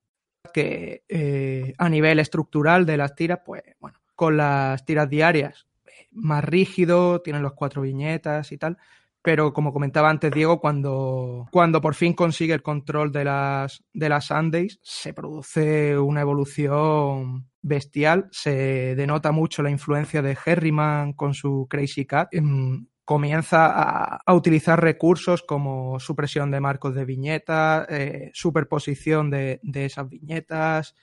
[0.52, 5.66] que eh, a nivel estructural de las tiras, pues bueno, con las tiras diarias
[6.12, 8.76] más rígido, tienen los cuatro viñetas y tal.
[9.22, 14.08] Pero como comentaba antes Diego, cuando, cuando por fin consigue el control de las, de
[14.08, 18.28] las Sundays, se produce una evolución bestial.
[18.32, 22.34] Se denota mucho la influencia de Herriman con su Crazy Cat.
[23.04, 30.94] Comienza a, utilizar recursos como supresión de marcos de viñetas, eh, superposición de, esas viñetas,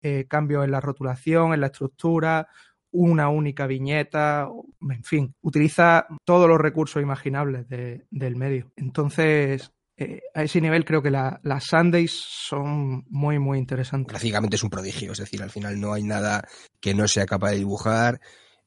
[0.00, 2.48] eh, cambio en la rotulación, en la estructura,
[2.90, 4.48] una única viñeta,
[4.88, 8.72] en fin, utiliza todos los recursos imaginables del medio.
[8.76, 14.12] Entonces, eh, a ese nivel creo que las Sundays son muy, muy interesantes.
[14.12, 16.46] Gráficamente es un prodigio, es decir, al final no hay nada
[16.80, 18.20] que no sea capaz de dibujar,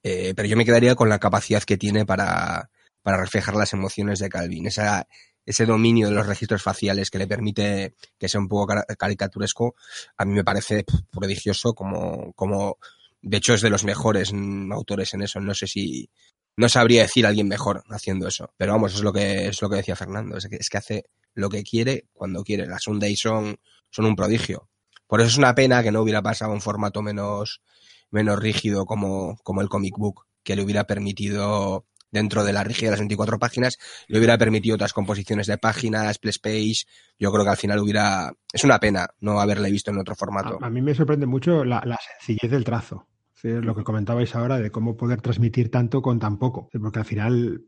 [0.04, 2.70] eh, pero yo me quedaría con la capacidad que tiene para,
[3.02, 5.08] para reflejar las emociones de Calvin, esa,
[5.46, 9.76] ese dominio de los registros faciales que le permite que sea un poco caricaturesco,
[10.18, 12.78] a mí me parece prodigioso como, como
[13.22, 14.34] de hecho, es de los mejores
[14.72, 15.40] autores en eso.
[15.40, 16.10] No sé si.
[16.58, 18.54] No sabría decir alguien mejor haciendo eso.
[18.58, 20.38] Pero vamos, es lo que, es lo que decía Fernando.
[20.38, 22.66] Es que, es que hace lo que quiere cuando quiere.
[22.66, 23.58] Las Sunday son,
[23.90, 24.70] son un prodigio.
[25.08, 27.62] Por eso es una pena que no hubiera pasado un formato menos,
[28.10, 32.90] menos rígido como, como el comic book, que le hubiera permitido, dentro de la rigidez
[32.90, 36.86] de las 24 páginas, le hubiera permitido otras composiciones de páginas, splash page.
[37.18, 38.32] Yo creo que al final hubiera.
[38.52, 40.58] Es una pena no haberle visto en otro formato.
[40.62, 43.08] A, mí me sorprende mucho la, la sencillez del trazo
[43.44, 47.64] lo que comentabais ahora de cómo poder transmitir tanto con tan poco, porque al final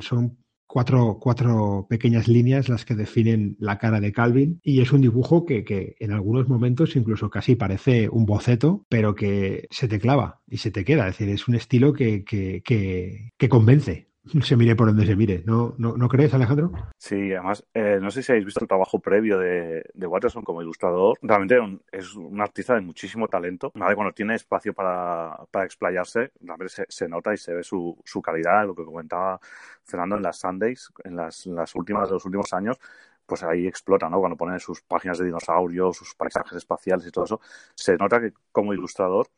[0.00, 0.38] son
[0.72, 5.44] cuatro, cuatro pequeñas líneas las que definen la cara de Calvin y es un dibujo
[5.44, 10.40] que, que, en algunos momentos incluso casi parece un boceto, pero que se te clava
[10.48, 11.08] y se te queda.
[11.08, 14.11] Es decir, es un estilo que, que, que convence
[14.42, 15.42] se mire por donde se mire.
[15.44, 16.70] ¿No, no, ¿no crees, Alejandro?
[16.96, 20.62] Sí, además, eh, no sé si habéis visto el trabajo previo de, de Watterson como
[20.62, 21.18] ilustrador.
[21.22, 21.58] Realmente
[21.90, 23.72] es un artista de muchísimo talento.
[23.74, 28.22] Vez cuando tiene espacio para, para explayarse, realmente se, nota y se ve su, su
[28.22, 29.40] calidad, lo que comentaba
[29.82, 32.78] Fernando en las Sundays, en las, las últimas de los últimos años
[33.24, 34.18] pues ahí explota, ¿no?
[34.18, 37.40] Cuando pone sus páginas de dinosaurios, sus paisajes espaciales y todo eso,
[37.74, 39.28] se nota que como ilustrador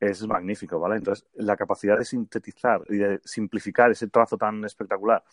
[0.00, 0.96] es magnífico, ¿vale?
[0.96, 5.24] Entonces, la capacidad de sintetizar y de simplificar ese trazo tan espectacular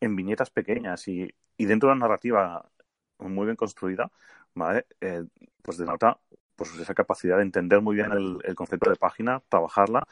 [0.00, 2.68] en viñetas pequeñas y, dentro de una narrativa
[3.18, 4.10] muy bien construida,
[4.54, 4.86] ¿vale?
[5.00, 5.24] Eh,
[5.62, 6.18] pues denota
[6.56, 10.04] pues esa capacidad de entender muy bien el, concepto de página, trabajarla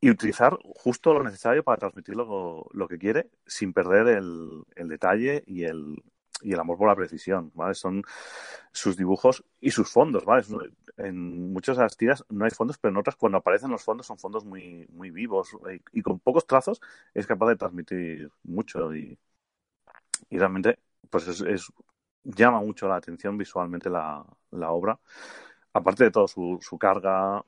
[0.00, 5.42] y utilizar justo lo necesario para transmitir lo, que quiere sin perder el, el detalle
[5.46, 6.02] y el,
[6.42, 7.74] y el amor por la precisión, ¿vale?
[7.74, 8.02] Son
[8.72, 10.44] sus dibujos y sus fondos, ¿vale?
[10.96, 14.06] En muchas de las tiras no hay fondos, pero en otras cuando aparecen los fondos
[14.06, 15.56] son fondos muy, muy vivos
[15.92, 16.80] y, con pocos trazos
[17.14, 19.18] es capaz de transmitir mucho y,
[20.28, 20.78] y realmente
[21.08, 21.72] pues es,
[22.24, 24.98] llama mucho la atención visualmente la, la obra.
[25.72, 27.44] Aparte de todo su, su carga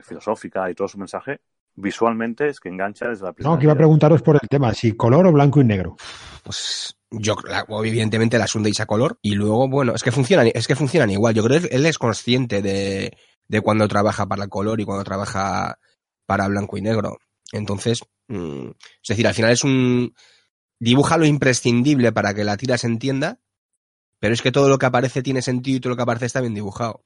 [0.00, 1.40] filosófica y todo su mensaje,
[1.74, 3.54] visualmente es que engancha desde la primera.
[3.54, 5.96] No, que iba a preguntaros por el tema, si color o blanco y negro.
[6.44, 7.36] Pues yo
[7.84, 11.34] evidentemente la Sundays a color y luego bueno es que funcionan es que funcionan igual.
[11.34, 15.04] Yo creo que él es consciente de, de cuando trabaja para el color y cuando
[15.04, 15.78] trabaja
[16.26, 17.18] para blanco y negro.
[17.52, 18.68] Entonces mm,
[19.02, 20.14] es decir al final es un
[20.78, 23.40] dibuja lo imprescindible para que la tira se entienda
[24.20, 26.40] pero es que todo lo que aparece tiene sentido y todo lo que aparece está
[26.40, 27.04] bien dibujado.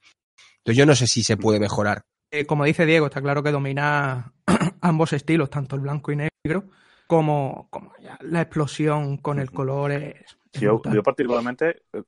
[0.57, 2.05] Entonces yo no sé si se puede mejorar.
[2.31, 4.33] Eh, como dice Diego está claro que domina
[4.81, 6.69] ambos estilos tanto el blanco y negro
[7.07, 10.37] como, como la explosión con el color es...
[10.53, 12.03] yo, particularmente, eh,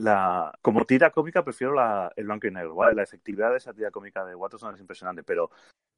[0.00, 2.76] la, como tira cómica, prefiero la, el blanco y negro.
[2.92, 5.50] La efectividad de esa tira cómica de Watterson es impresionante, pero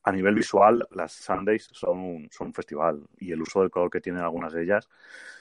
[0.03, 3.91] a nivel visual, las Sundays son un, son un festival y el uso del color
[3.91, 4.89] que tienen algunas de ellas,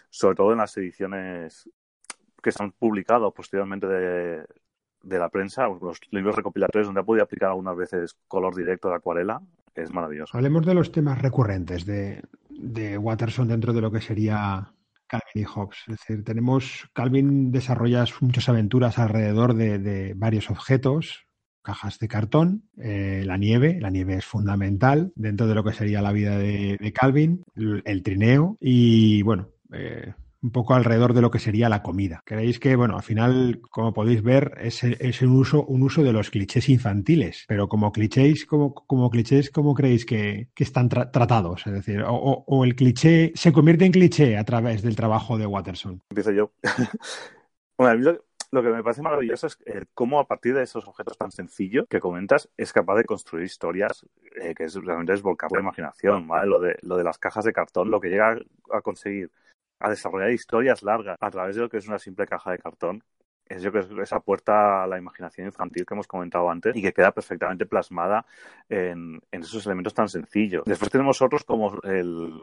[0.09, 1.69] sobre todo en las ediciones
[2.41, 4.45] que se han publicado posteriormente de,
[5.01, 8.95] de la prensa, los libros recopilatorios donde ha podido aplicar algunas veces color directo de
[8.95, 9.41] acuarela,
[9.75, 10.37] es maravilloso.
[10.37, 12.21] Hablemos de los temas recurrentes de,
[12.59, 14.73] de Watterson dentro de lo que sería
[15.07, 15.77] Calvin y Hobbes.
[15.87, 21.25] Es decir, tenemos, Calvin desarrolla muchas aventuras alrededor de, varios objetos,
[21.61, 26.01] cajas de cartón, eh, la nieve, la nieve es fundamental dentro de lo que sería
[26.01, 30.13] la vida de, Calvin, el, trineo y bueno, eh,
[30.43, 32.21] un poco alrededor de lo que sería la comida.
[32.25, 36.11] Creéis que, bueno, al final, como podéis ver, es, es un, uso, un uso de
[36.11, 41.09] los clichés infantiles, pero como clichés, como, como clichés, ¿cómo creéis que, que están tra
[41.11, 41.65] tratados?
[41.65, 45.45] Es decir, o, o, el cliché se convierte en cliché a través del trabajo de
[45.45, 46.01] Watterson.
[46.09, 46.51] Empiezo yo.
[47.77, 48.19] bueno, a mí
[48.51, 49.57] lo, que me parece maravilloso es
[49.93, 54.05] cómo a partir de esos objetos tan sencillos que comentas es capaz de construir historias
[54.35, 56.47] eh, que es realmente es volcar la imaginación, ¿vale?
[56.47, 58.37] Lo de, lo de las cajas de cartón, lo que llega
[58.71, 59.31] a conseguir
[59.83, 63.03] a desarrollar historias largas a través de lo que es una simple caja de cartón,
[63.45, 66.81] es yo que es esa puerta a la imaginación infantil que hemos comentado antes y
[66.81, 68.25] que queda perfectamente plasmada
[68.69, 70.63] en, esos elementos tan sencillos.
[70.65, 72.41] Después tenemos otros como el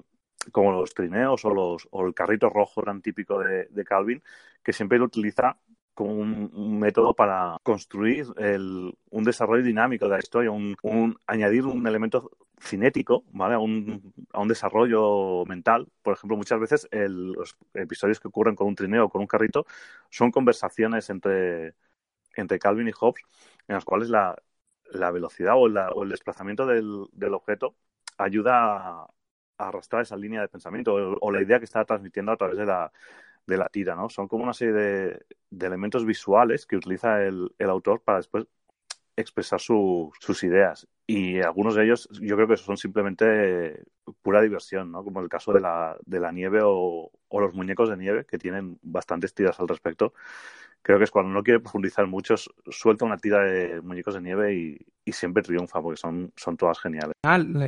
[0.52, 4.22] como los trineos o los o el carrito rojo tan típico de, Calvin,
[4.62, 5.56] que siempre lo utiliza
[5.94, 11.86] como un, método para construir el, un desarrollo dinámico de la historia, un, añadir un
[11.86, 12.30] elemento
[12.60, 13.54] cinético, ¿vale?
[13.54, 15.88] A un, a un desarrollo mental.
[16.02, 19.26] Por ejemplo, muchas veces el, los episodios que ocurren con un trineo o con un
[19.26, 19.66] carrito
[20.10, 21.74] son conversaciones entre,
[22.36, 23.22] entre Calvin y Hobbes
[23.68, 24.36] en las cuales la,
[24.92, 27.76] la velocidad o, la, o, el desplazamiento del, del objeto
[28.18, 29.04] ayuda a,
[29.58, 32.58] a, arrastrar esa línea de pensamiento o, o la idea que está transmitiendo a través
[32.58, 32.92] de la,
[33.46, 34.08] de la tira, ¿no?
[34.08, 38.46] Son como una serie de, de elementos visuales que utiliza el, el, autor para después
[39.16, 40.88] expresar su, sus ideas.
[41.06, 43.82] Y algunos de ellos yo creo que son simplemente
[44.22, 45.02] pura diversión, ¿no?
[45.02, 48.38] Como el caso de la, de la nieve o, o los muñecos de nieve, que
[48.38, 50.12] tienen bastantes tiras al respecto.
[50.82, 52.36] Creo que es cuando no quiere profundizar mucho,
[52.70, 56.78] suelta una tira de muñecos de nieve y, y siempre triunfa porque son, son todas
[56.78, 57.12] geniales.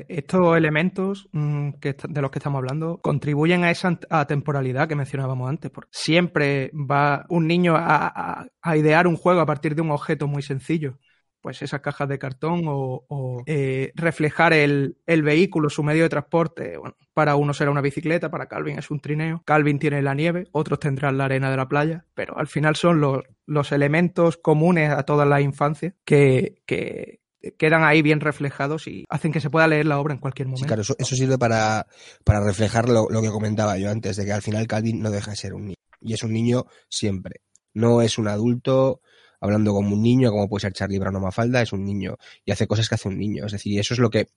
[0.09, 5.51] Estos elementos mmm, que, de los que estamos hablando contribuyen a esa atemporalidad que mencionábamos
[5.51, 5.70] antes.
[5.70, 9.90] Porque siempre va un niño a, a, a idear un juego a partir de un
[9.90, 10.99] objeto muy sencillo
[11.43, 16.09] pues esas cajas de cartón o, o eh, reflejar el, el, vehículo, su medio de
[16.09, 16.78] transporte.
[16.78, 19.43] Bueno, para uno será una bicicleta, para Calvin es un trineo.
[19.45, 23.01] Calvin tiene la nieve, otros tendrán la arena de la playa, pero al final son
[23.01, 27.20] los, los elementos comunes a toda la infancia que, que,
[27.59, 30.62] quedan ahí bien reflejados y hacen que se pueda leer la obra en cualquier momento.
[30.62, 31.86] Sí, claro, eso, eso sirve para,
[32.24, 35.32] para reflejar lo, lo, que comentaba yo antes, de que al final Calvin no deja
[35.32, 35.76] de ser un niño.
[36.01, 37.40] Y es un niño siempre.
[37.74, 39.01] No es un adulto
[39.43, 42.53] hablando como un niño, como puede ser Charlie Brown o Mafalda, es un niño y
[42.53, 43.45] hace cosas que hace un niño.
[43.47, 44.28] Es decir, eso es lo que.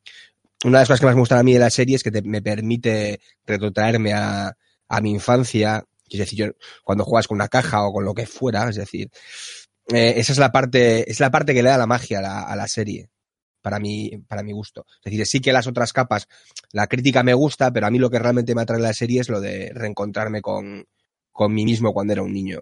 [0.63, 2.11] Una de las cosas que más me gustan a mí de la serie es que
[2.11, 5.85] te, me permite retrotraerme a, a mi infancia.
[6.09, 6.45] Es decir, yo,
[6.83, 9.11] cuando juegas con una caja o con lo que fuera, es decir,
[9.93, 12.41] eh, esa es la parte, es la parte que le da la magia a la,
[12.41, 13.09] a la serie
[13.61, 14.85] para mi, para mi gusto.
[15.03, 16.27] Es decir, sí que las otras capas,
[16.71, 19.29] la crítica me gusta, pero a mí lo que realmente me atrae la serie es
[19.29, 20.85] lo de reencontrarme con,
[21.31, 22.61] con mí mismo cuando era un niño.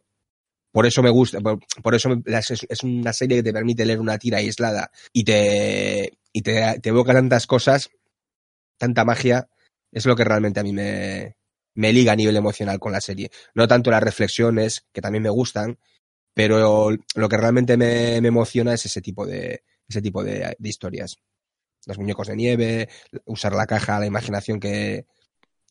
[0.74, 4.00] Por eso me gusta, por, por eso es, es, una serie que te permite leer
[4.00, 7.92] una tira aislada y te, y te, evoca tantas cosas,
[8.80, 9.48] tanta magia,
[9.92, 11.38] es lo que realmente a mí me,
[11.76, 13.30] me liga a nivel emocional con la serie.
[13.54, 15.78] No tanto las reflexiones, que también me gustan,
[16.34, 21.18] pero lo que realmente me, me emociona es ese tipo de, ese tipo de, historias.
[21.86, 22.90] Los muñecos de nieve,
[23.26, 25.06] usar la caja, la imaginación que...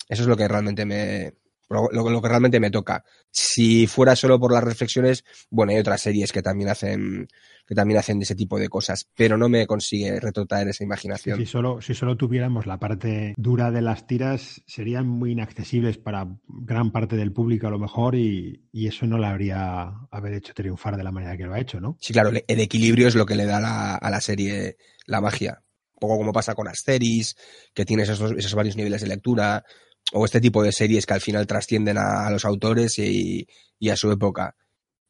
[0.09, 1.35] Eso es lo que realmente me,
[1.69, 3.05] lo, lo, lo, que realmente me toca.
[3.31, 7.29] Si fuera solo por las reflexiones, bueno, hay otras series que también hacen
[7.67, 11.39] que también hacen ese tipo de cosas, pero no me consigue retrotraer esa imaginación.
[11.39, 16.27] Si solo, si solo tuviéramos la parte dura de las tiras, serían muy inaccesibles para
[16.49, 20.55] gran parte del público a lo mejor y, y eso no la habría haber hecho
[20.55, 21.97] triunfar de la manera que lo ha hecho, ¿no?
[22.01, 25.63] Sí, claro, el equilibrio es lo que le da la, a la serie la magia.
[25.95, 27.37] Un poco como pasa con Asteris,
[27.75, 29.65] que tienes esos, esos varios niveles de lectura,
[30.13, 33.47] o este tipo de series que al final trascienden a, los autores y,
[33.79, 34.55] y, a su época.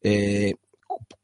[0.02, 0.54] Eh,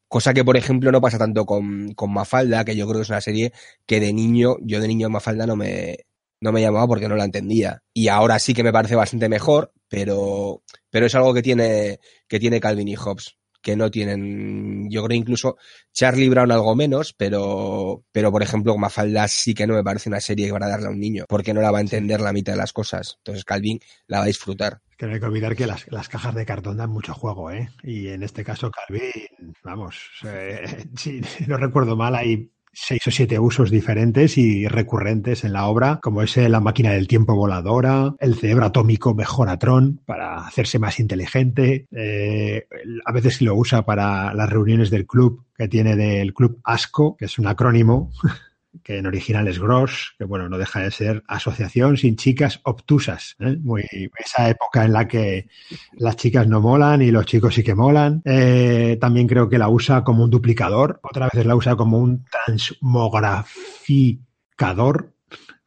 [0.08, 3.10] cosa que, por ejemplo, no pasa tanto con, con, Mafalda, que yo creo que es
[3.10, 3.52] una serie
[3.86, 6.06] que de niño, yo de niño Mafalda no me,
[6.40, 7.82] no me llamaba porque no la entendía.
[7.92, 12.40] Y ahora sí que me parece bastante mejor, pero, pero es algo que tiene, que
[12.40, 15.56] tiene Calvin y Hobbes que no tienen, yo creo incluso
[15.92, 20.20] Charlie Brown algo menos, pero, pero por ejemplo Mafalda sí que no me parece una
[20.20, 22.58] serie para darle a un niño, porque no la va a entender la mitad de
[22.58, 23.16] las cosas.
[23.18, 24.80] Entonces Calvin la va a disfrutar.
[24.96, 27.68] Que no hay que olvidar que las, las, cajas de cartón dan mucho juego, ¿eh?
[27.84, 33.38] Y en este caso Calvin, vamos, eh, si no recuerdo mal, hay seis o siete
[33.38, 38.34] usos diferentes y recurrentes en la obra, como es la máquina del tiempo voladora, el
[38.34, 42.66] cerebro atómico Mejoratron para hacerse más inteligente, eh,
[43.04, 47.24] a veces lo usa para las reuniones del club que tiene del club ASCO, que
[47.24, 48.10] es un acrónimo
[48.82, 53.36] que en original es Gross, que bueno, no deja de ser Asociación sin chicas obtusas,
[53.40, 53.56] ¿eh?
[53.60, 53.84] Muy,
[54.18, 55.48] esa época en la que
[55.92, 58.22] las chicas no molan y los chicos sí que molan.
[58.24, 62.24] Eh, también creo que la usa como un duplicador, otra vez la usa como un
[62.46, 65.12] transmograficador,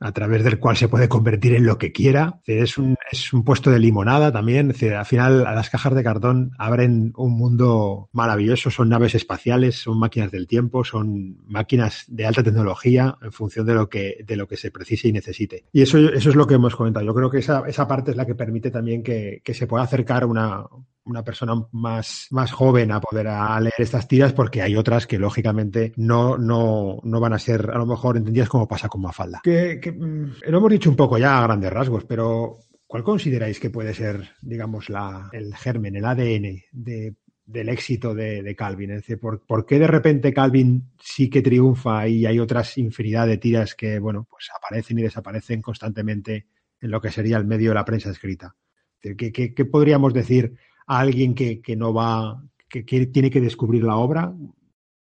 [0.02, 2.42] a través del cual se puede convertir en lo que quiera.
[2.46, 4.74] Es un, es un puesto de limonada también.
[4.98, 8.72] Al final, las cajas de cartón abren un mundo maravilloso.
[8.72, 13.76] Son naves espaciales, son máquinas del tiempo, son máquinas de alta tecnología en función de
[13.76, 15.66] lo que, de lo que se precise y necesite.
[15.72, 17.06] Y eso, eso es lo que hemos comentado.
[17.06, 19.84] Yo creo que esa, esa parte es la que permite también que, que se pueda
[19.84, 20.66] acercar una,
[21.12, 23.28] una persona más, más joven a poder
[23.62, 27.78] leer estas tiras porque hay otras que lógicamente no, no, no van a ser a
[27.78, 29.42] lo mejor entendidas como pasa con Mafalda.
[29.44, 33.70] Que, mm, lo hemos dicho un poco ya a grandes rasgos, pero ¿cuál consideráis que
[33.70, 38.92] puede ser, digamos, la, el germen, el ADN de, del éxito de, Calvin?
[38.92, 43.28] Es decir, ¿por, ¿por, qué de repente Calvin sí que triunfa y hay otras infinidad
[43.28, 46.48] de tiras que, bueno, pues aparecen y desaparecen constantemente
[46.80, 48.56] en lo que sería el medio de la prensa escrita?
[49.00, 50.56] ¿Qué, qué, qué podríamos decir
[50.88, 54.34] a alguien que, que no va, que, que, tiene que descubrir la obra,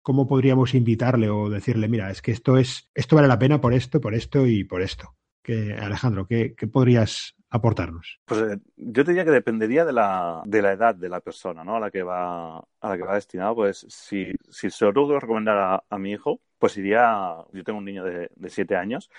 [0.01, 3.73] ¿cómo podríamos invitarle o decirle, mira, es que esto es, esto vale la pena por
[3.73, 5.15] esto, por esto y por esto?
[5.41, 8.19] Que, Alejandro, ¿qué, ¿qué, podrías aportarnos?
[8.25, 11.75] Pues eh, yo diría que dependería de la, de la edad de la persona, ¿no?
[11.75, 13.55] A la que va, a la que va destinado.
[13.55, 17.85] Pues si, si se lo recomendar a, a, mi hijo, pues iría, yo tengo un
[17.85, 19.09] niño de, de siete años,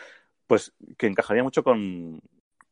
[0.47, 2.21] pues que encajaría mucho con,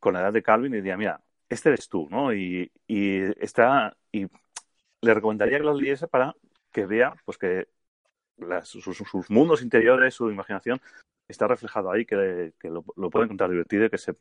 [0.00, 2.32] con la edad de Calvin y diría, mira, este eres tú, ¿no?
[2.34, 4.26] Y, y está, y
[5.00, 6.34] le recomendaría que lo leyese para
[6.72, 7.68] que vea, pues que
[8.36, 10.80] las, sus, sus, mundos interiores, su imaginación,
[11.26, 14.14] está reflejado ahí, que, lo, puede encontrar divertido y que, se,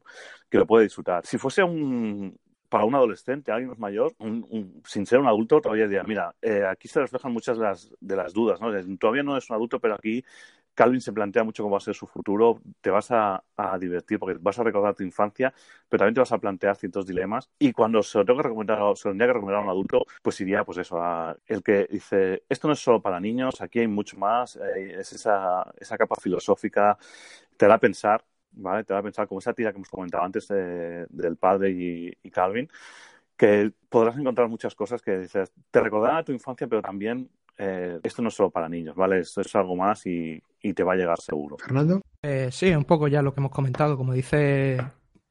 [0.50, 1.26] que lo puede disfrutar.
[1.26, 2.38] Si fuese un,
[2.70, 6.36] para un adolescente, alguien más mayor, un, un, sin ser un adulto, todavía diría, mira,
[6.42, 8.72] eh, aquí se reflejan muchas las, de las dudas, ¿no?
[8.98, 10.24] Todavía no es un adulto, pero aquí
[10.78, 13.44] Calvin se plantea mucho cómo va a ser su futuro, te vas a,
[13.80, 15.52] divertir porque vas a recordar tu infancia,
[15.90, 17.50] pero también te vas a plantear ciertos dilemas.
[17.58, 20.40] Y cuando se lo tengo que recomendar, se lo que recomendar a un adulto, pues
[20.40, 23.88] iría, pues eso, a el que dice, esto no es solo para niños, aquí hay
[23.88, 26.96] mucho más, eh, es esa, esa capa filosófica,
[27.58, 28.84] te da a pensar, ¿vale?
[28.84, 32.70] Te a pensar como esa tira que hemos comentado antes de, del padre y, Calvin,
[33.36, 35.28] que podrás encontrar muchas cosas que
[35.72, 39.20] te recordarán a tu infancia, pero también eh, esto no es solo para niños, ¿vale?
[39.20, 41.58] Esto es algo más y, y te va a llegar seguro.
[41.58, 42.02] Fernando.
[42.22, 44.78] Eh, sí, un poco ya lo que hemos comentado, como dice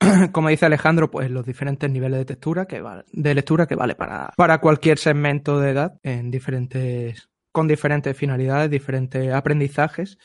[0.33, 3.95] como dice Alejandro, pues los diferentes niveles de textura que vale, de lectura que vale
[3.95, 10.19] para, para cualquier segmento de edad en diferentes con diferentes finalidades, diferentes aprendizajes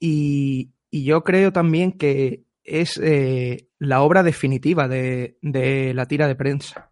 [0.00, 6.26] y, y yo creo también que es eh, la obra definitiva de, de la tira
[6.26, 6.89] de prensa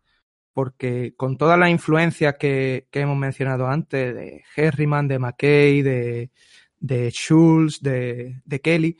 [0.59, 6.33] porque con todas las influencias que, hemos mencionado antes, de Herriman, de McKay, de,
[6.81, 8.99] de Schulz, de, Kelly,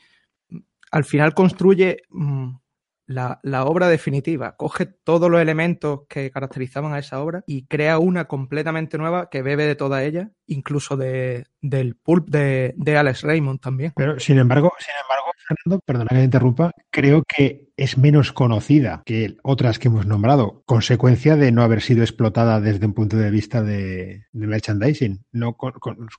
[0.89, 2.51] al final construye mmm,
[3.07, 7.99] la, la, obra definitiva, coge todos los elementos que caracterizaban a esa obra y crea
[7.99, 13.59] una completamente nueva que bebe de toda ella, incluso de, del pulp de, Alex Raymond
[13.59, 13.91] también.
[13.97, 19.03] Pero sin embargo, sin embargo, Fernando, perdona que me interrumpa, creo que es menos conocida
[19.05, 23.31] que otras que hemos nombrado, consecuencia de no haber sido explotada desde un punto de
[23.31, 25.23] vista de, merchandising.
[25.31, 25.55] ¿No,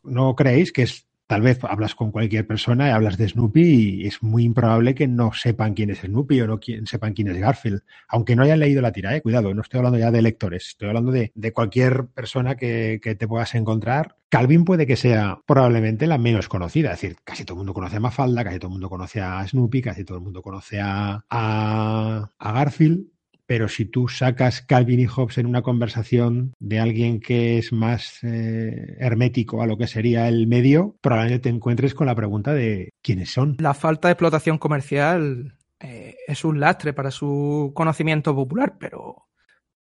[0.04, 4.07] ¿No creéis que es tal vez hablas con cualquier persona y hablas de Snoopy y
[4.09, 7.83] es muy improbable que no sepan quién es Snoopy o no sepan quién es Garfield,
[8.09, 10.89] aunque no hayan leído la tira, eh, cuidado, no estoy hablando ya de lectores, estoy
[10.89, 14.16] hablando de, de cualquier persona que, que, te puedas encontrar.
[14.28, 17.99] Calvin puede que sea probablemente la menos conocida, es decir, casi todo el mundo conoce
[17.99, 21.24] a Mafalda, casi todo el mundo conoce a Snoopy, casi todo el mundo conoce a,
[21.31, 23.07] a Garfield,
[23.51, 28.22] pero si tú sacas Calvin y Hobbes en una conversación de alguien que es más
[28.22, 32.90] eh, hermético a lo que sería el medio, probablemente te encuentres con la pregunta de
[33.03, 33.57] quiénes son.
[33.59, 39.26] La falta de explotación comercial eh, es un lastre para su conocimiento popular, pero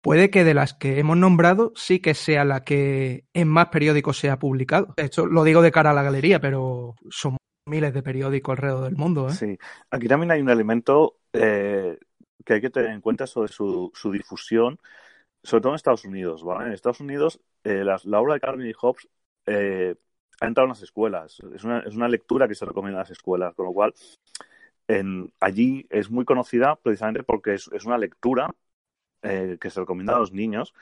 [0.02, 4.18] puede que de las que hemos nombrado sí que sea la que en más periódicos
[4.18, 4.96] se ha publicado.
[4.98, 8.96] Hecho, lo digo de cara a la galería, pero son miles de periódicos alrededor del
[8.96, 9.30] mundo.
[9.30, 9.34] ¿eh?
[9.34, 9.60] Sí,
[9.92, 12.00] aquí también hay un elemento eh,
[12.46, 14.80] que hay que tener en cuenta sobre su, su, difusión,
[15.44, 16.44] sobre todo en Estados Unidos.
[16.44, 16.68] ¿vale?
[16.68, 19.08] En Estados Unidos, eh, la, obra de Calvin y Hobbes
[19.46, 19.96] eh,
[20.42, 21.40] ha entrado en las escuelas.
[21.54, 23.94] Es una, es una, lectura que se recomienda en las escuelas, con lo cual
[24.88, 28.56] en, allí es muy conocida precisamente porque es, es una lectura
[29.22, 30.74] eh, que se recomienda a los niños.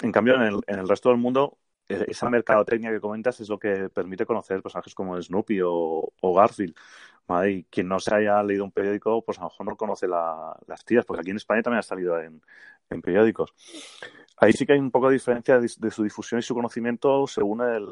[0.00, 1.58] En cambio, en el, en el resto del mundo
[1.88, 6.74] esa mercadotecnia que comentas es lo que permite conocer personajes como Snoopy o Garfield.
[7.28, 7.50] ¿Vale?
[7.52, 10.56] Y quien no se haya leído un periódico, pues a lo mejor no conoce la,
[10.66, 12.40] las tiras, porque aquí en España también ha salido en,
[12.90, 13.54] en, periódicos.
[14.38, 17.26] Ahí sí que hay un poco de diferencia de, de su difusión y su conocimiento
[17.26, 17.86] según el,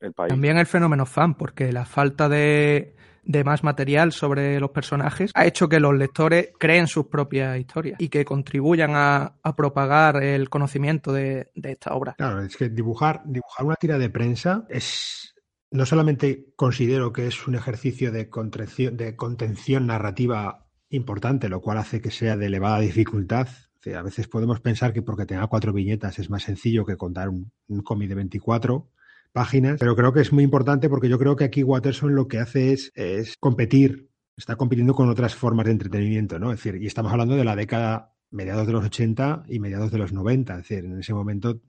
[0.00, 0.30] el, país.
[0.30, 5.46] También el fenómeno fan, porque la falta de, de más material sobre los personajes ha
[5.46, 10.48] hecho que los lectores creen sus propias historias y que contribuyan a, a propagar el
[10.48, 12.14] conocimiento de, de, esta obra.
[12.16, 15.34] Claro, es que dibujar, dibujar una tira de prensa es
[15.70, 22.10] no solamente considero que es un ejercicio de contención, narrativa importante, lo cual hace que
[22.10, 23.48] sea de elevada dificultad.
[23.94, 27.52] A veces podemos pensar que porque tenga cuatro viñetas es más sencillo que contar un,
[27.84, 28.90] cómic de 24
[29.32, 32.38] páginas, pero creo que es muy importante porque yo creo que aquí Watterson lo que
[32.38, 36.52] hace es, es competir, está compitiendo con otras formas de entretenimiento, ¿no?
[36.52, 39.98] Es decir, y estamos hablando de la década mediados de los 80 y mediados de
[39.98, 41.60] los 90, es decir, en ese momento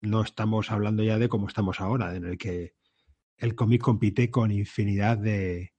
[0.00, 2.74] no estamos hablando ya de cómo estamos ahora, en el que
[3.40, 5.72] el cómic compite con infinidad de,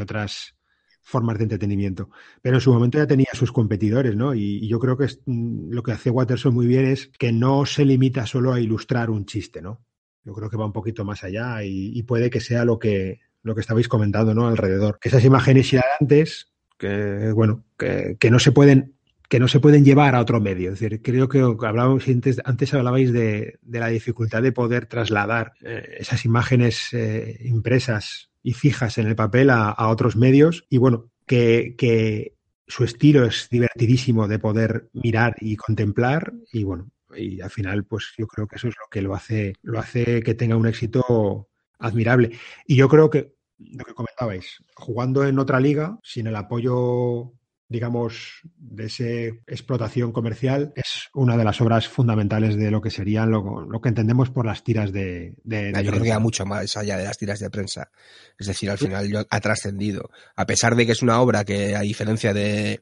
[0.00, 0.54] otras
[1.02, 2.10] formas de entretenimiento.
[2.42, 4.34] Pero en su momento ya tenía sus competidores, ¿no?
[4.34, 7.66] Y, yo creo que es, mm, lo que hace Watterson muy bien es que no
[7.66, 9.84] se limita solo a ilustrar un chiste, ¿no?
[10.24, 13.54] Yo creo que va un poquito más allá y, puede que sea lo que, lo
[13.54, 14.46] que estabais comentando, ¿no?
[14.46, 14.98] Alrededor.
[15.00, 18.97] Que esas imágenes hilarantes, que, bueno, que no se pueden
[19.28, 20.72] que no se pueden llevar a otro medio.
[20.72, 25.96] Es decir, creo que hablábamos antes, antes hablabais de, la dificultad de poder trasladar eh,
[25.98, 30.64] esas imágenes eh, impresas y fijas en el papel a, a otros medios.
[30.70, 36.34] Y bueno, que, que, su estilo es divertidísimo de poder mirar y contemplar.
[36.52, 39.54] Y bueno, y al final, pues yo creo que eso es lo que lo hace,
[39.62, 41.48] lo hace que tenga un éxito
[41.78, 42.32] admirable.
[42.66, 47.32] Y yo creo que lo que comentabais, jugando en otra liga, sin el apoyo
[47.68, 49.04] digamos, de esa
[49.46, 53.90] explotación comercial, es una de las obras fundamentales de lo que serían lo, lo que
[53.90, 57.04] entendemos por las tiras de, de, de Yo creo que va mucho más allá de
[57.04, 57.90] las tiras de prensa.
[58.38, 60.10] Es decir, al final yo, ha trascendido.
[60.34, 62.80] A pesar de que es una obra que, a diferencia de,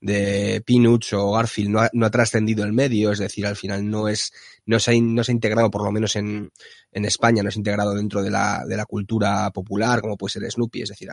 [0.00, 3.88] de Peanuts o Garfield, no ha, no ha trascendido el medio, es decir, al final
[3.88, 4.32] no es,
[4.66, 6.50] no se ha, no se ha integrado, por lo menos en,
[6.92, 10.32] en España, no se ha integrado dentro de la, de la cultura popular, como puede
[10.32, 11.08] ser Snoopy, es decir,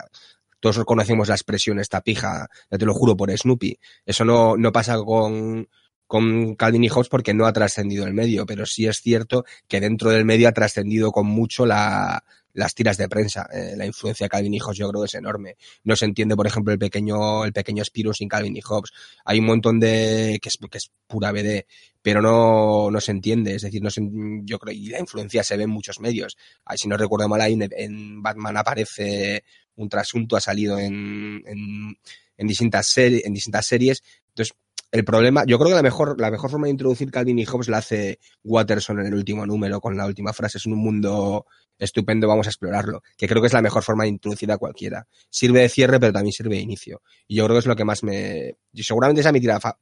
[0.65, 3.77] todos conocemos la expresión esta pija, ya te lo juro por Snoopy.
[4.03, 5.69] Eso no, no pasa con,
[6.07, 10.09] con Calvin Hobbes porque no ha trascendido el medio, pero sí es cierto que dentro
[10.09, 12.23] del medio ha trascendido con mucho la,
[12.55, 13.47] las tiras de prensa.
[13.53, 15.57] Eh, la influencia de Calvin y Hobbes yo creo que es enorme.
[15.83, 18.91] No se entiende, por ejemplo, el pequeño, el pequeño Spiro sin Calvin y Hobbes.
[19.25, 21.65] Hay un montón de, que es, que es pura BD,
[22.01, 23.55] pero no, no se entiende.
[23.55, 24.01] Es decir, no se,
[24.43, 26.37] yo creo, y la influencia se ve en muchos medios.
[26.75, 29.43] Si no recuerdo mal, ahí en, en Batman aparece
[29.75, 31.97] un trasunto, ha salido en, en,
[32.37, 34.01] en distintas, series, en distintas series.
[34.29, 34.55] Entonces,
[34.95, 37.67] el problema, yo creo que la mejor, la mejor forma de introducir Calvin y Hobbes
[37.67, 41.45] la hace Watterson en el último número con la última frase, es un mundo
[41.77, 45.05] estupendo, vamos a explorarlo, que creo que es la mejor forma de introducir a cualquiera.
[45.29, 47.01] Sirve de cierre, pero también sirve de inicio.
[47.27, 48.55] Y yo creo que es lo que más me...
[48.71, 49.77] Y seguramente esa es mi tira, fa...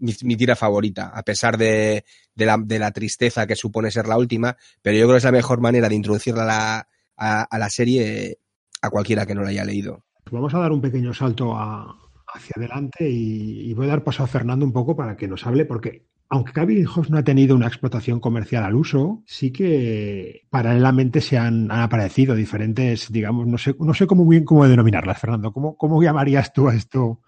[0.00, 2.04] mi, mi, tira favorita, a pesar de,
[2.34, 5.24] de, la, de, la, tristeza que supone ser la última, pero yo creo que es
[5.24, 8.38] la mejor manera de introducirla a la, a, a la serie
[8.82, 10.04] a cualquiera que no la haya leído.
[10.30, 12.09] Vamos a dar un pequeño salto a,
[12.40, 15.46] hacia adelante y, y, voy a dar paso a Fernando un poco para que nos
[15.46, 20.46] hable, porque aunque Calvin Hobbes no ha tenido una explotación comercial al uso, sí que
[20.48, 25.18] paralelamente se han, han aparecido diferentes, digamos, no sé, no sé cómo bien cómo denominarlas,
[25.18, 25.52] Fernando.
[25.52, 27.20] ¿Cómo, ¿Cómo llamarías tú a esto?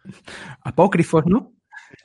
[0.63, 1.53] Apócrifos, ¿no?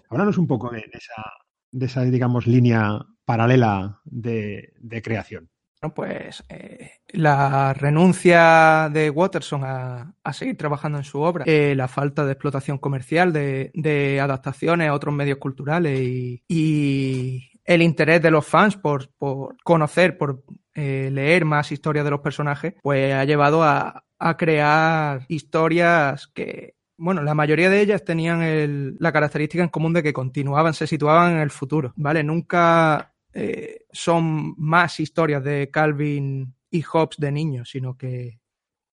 [0.09, 1.23] Háblanos un poco de, de, esa,
[1.71, 5.51] de esa, digamos, línea paralela de, de creación.
[5.81, 11.75] Bueno, pues eh, la renuncia de Watterson a, a, seguir trabajando en su obra, eh,
[11.75, 17.83] la falta de explotación comercial, de, de, adaptaciones a otros medios culturales y, y el
[17.83, 22.73] interés de los fans por, por conocer, por eh, leer más historias de los personajes,
[22.81, 28.95] pues ha llevado a, a crear historias que bueno, la mayoría de ellas tenían el,
[28.99, 32.23] la característica en común de que continuaban, se situaban en el futuro, ¿vale?
[32.23, 38.39] Nunca eh, son más historias de Calvin y Hobbes de niños, sino que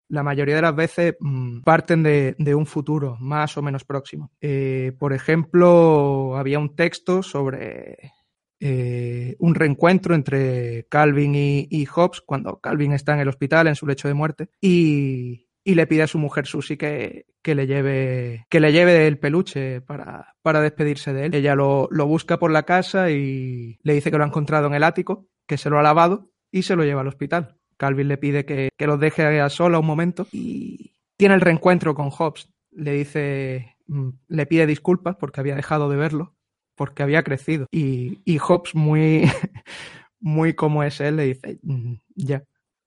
[0.07, 4.31] la mayoría de las veces mmm, parten de, de, un futuro más o menos próximo.
[4.41, 8.13] Eh, por ejemplo, había un texto sobre
[8.59, 13.75] eh, un reencuentro entre Calvin y, y, Hobbes cuando Calvin está en el hospital en
[13.75, 17.67] su lecho de muerte y, y le pide a su mujer Susie que, que, le
[17.67, 21.35] lleve que le lleve el peluche para, para despedirse de él.
[21.35, 24.73] Ella lo, lo, busca por la casa y le dice que lo ha encontrado en
[24.73, 27.57] el ático, que se lo ha lavado y se lo lleva al hospital.
[27.77, 31.95] Calvin le pide que, que los deje a sola un momento y tiene el reencuentro
[31.95, 32.49] con Hobbes.
[32.71, 36.35] Le dice, mm, le pide disculpas porque había dejado de verlo,
[36.75, 37.67] porque había crecido.
[37.71, 39.23] Y, y Hobbes, muy,
[40.19, 42.43] muy como es él, le dice, mm, ya,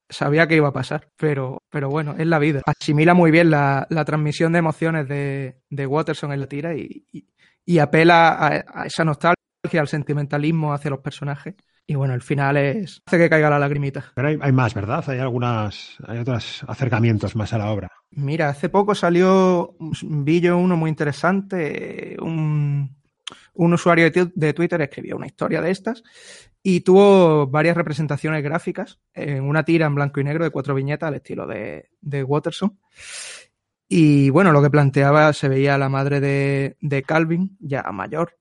[0.08, 2.62] sabía que iba a pasar, pero, pero bueno, es la vida.
[2.66, 7.06] Asimila muy bien la, la transmisión de emociones de, de, Watterson en la tira y,
[7.12, 7.28] y,
[7.64, 9.36] y apela a, a, esa nostalgia,
[9.78, 11.54] al sentimentalismo hacia los personajes.
[11.86, 14.12] Y bueno, el final es hace que caiga la lagrimita.
[14.14, 15.04] Pero hay, hay más, ¿verdad?
[15.06, 17.90] Hay algunas, hay otros acercamientos más a la obra.
[18.10, 22.93] Mira, hace poco salió, vi yo uno muy interesante, un,
[23.54, 26.02] un usuario de, Twitter escribió una historia de estas
[26.62, 31.08] y tuvo varias representaciones gráficas en una tira en blanco y negro de cuatro viñetas
[31.08, 32.78] al estilo de, de Watterson.
[33.88, 38.38] Y bueno, lo que planteaba, se veía a la madre de, de Calvin, ya mayor,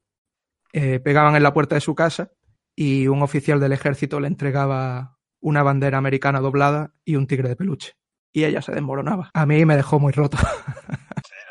[0.72, 2.32] eh, pegaban en la puerta de su casa
[2.76, 7.56] y un oficial del ejército le entregaba una bandera americana doblada y un tigre de
[7.56, 7.94] peluche.
[8.32, 9.30] Y ella se desmoronaba.
[9.34, 10.38] A mí me dejó muy roto.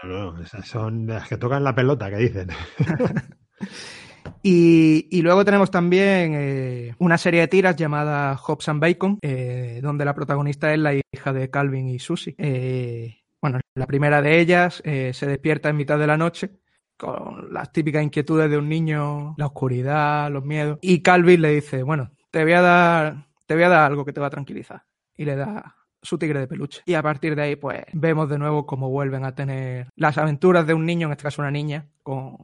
[0.03, 2.49] no, no, esas son las que tocan la pelota, que dicen.
[4.45, 10.05] Y, luego tenemos también eh, una serie de tiras llamada Hobbs and Bacon, eh, donde
[10.05, 12.35] la protagonista es la hija de Calvin y Susie.
[12.39, 16.51] Eh, bueno, la primera de ellas se despierta en mitad de la noche
[16.97, 20.79] con las típicas inquietudes de un niño, la oscuridad, los miedos.
[20.83, 24.13] Y Calvin le dice, bueno, te voy a dar, te voy a dar algo que
[24.13, 24.85] te va a tranquilizar.
[25.17, 26.83] Y le da su tigre de peluche.
[26.87, 30.65] Y a partir de ahí, pues, vemos de nuevo cómo vuelven a tener las aventuras
[30.67, 32.39] de un niño, en este caso una niña, con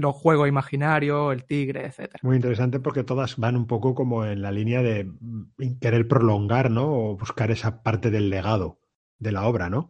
[0.00, 2.20] los juegos imaginarios, el tigre, etcétera.
[2.22, 5.10] Muy interesante porque todas van un poco como en la línea de
[5.80, 6.92] querer prolongar, ¿no?
[6.92, 8.78] O buscar esa parte del legado
[9.18, 9.88] de la obra, ¿no?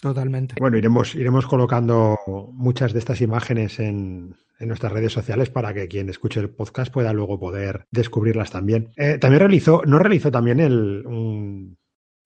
[0.00, 0.54] Totalmente.
[0.58, 2.18] Bueno, iremos, iremos colocando
[2.52, 6.92] muchas de estas imágenes en, en, nuestras redes sociales para que quien escuche el podcast
[6.92, 8.92] pueda luego poder descubrirlas también.
[8.96, 11.04] Eh, también realizó, ¿no realizó también el,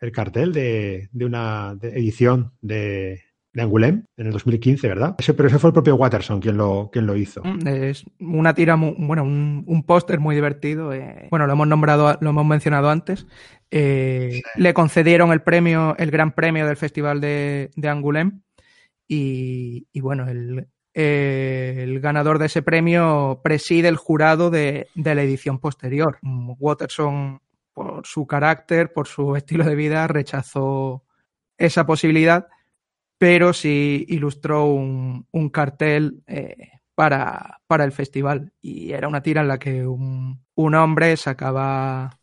[0.01, 3.24] el cartel de, de una edición de,
[3.55, 5.15] de Angoulême en el 2015, ¿verdad?
[5.17, 7.41] Ese, pero ese fue el propio Watterson quien lo, quien lo hizo.
[7.45, 10.93] Mm, es una tira, muy, bueno, un, póster muy divertido.
[10.93, 13.27] Eh, bueno, lo hemos nombrado, lo hemos mencionado antes.
[13.71, 18.41] Eh, le concedieron el premio, el gran premio del Festival de, de Angoulême.
[19.07, 25.61] Y, bueno, el, el, ganador de ese premio preside el jurado de, de la edición
[25.61, 26.19] posterior.
[26.59, 27.41] Watterson,
[27.73, 31.05] por su carácter, por su estilo de vida, rechazó
[31.57, 32.49] esa posibilidad
[33.25, 38.53] pero sí ilustró un, cartel eh, para, para, el festival.
[38.61, 42.19] Y era una tira en la que un, hombre sacaba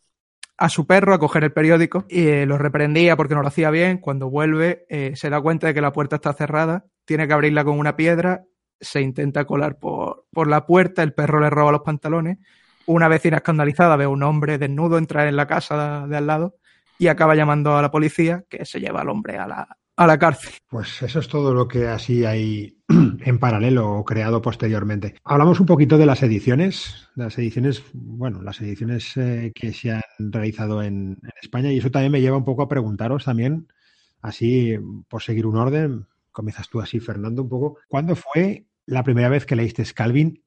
[0.56, 3.70] a su perro a coger el periódico y eh, lo reprendía porque no lo hacía
[3.70, 3.98] bien.
[3.98, 7.64] Cuando vuelve eh, se da cuenta de que la puerta está cerrada, tiene que abrirla
[7.64, 8.44] con una piedra,
[8.80, 12.38] se intenta colar por, por la puerta, el perro le roba los pantalones.
[12.86, 16.58] Una vecina escandalizada ve a un hombre desnudo entrar en la casa de al lado
[16.96, 20.18] y acaba llamando a la policía que se lleva al hombre a la, a la
[20.18, 20.52] cárcel.
[20.68, 25.14] Pues eso es todo lo que así hay en paralelo o creado posteriormente.
[25.24, 30.02] Hablamos un poquito de las ediciones, las ediciones, bueno, las ediciones eh, que se han
[30.18, 33.68] realizado en, España y eso también me lleva un poco a preguntaros también,
[34.20, 34.76] así
[35.08, 39.44] por seguir un orden, comienzas tú así, Fernando, un poco, ¿cuándo fue la primera vez
[39.44, 40.42] que leíste Calvin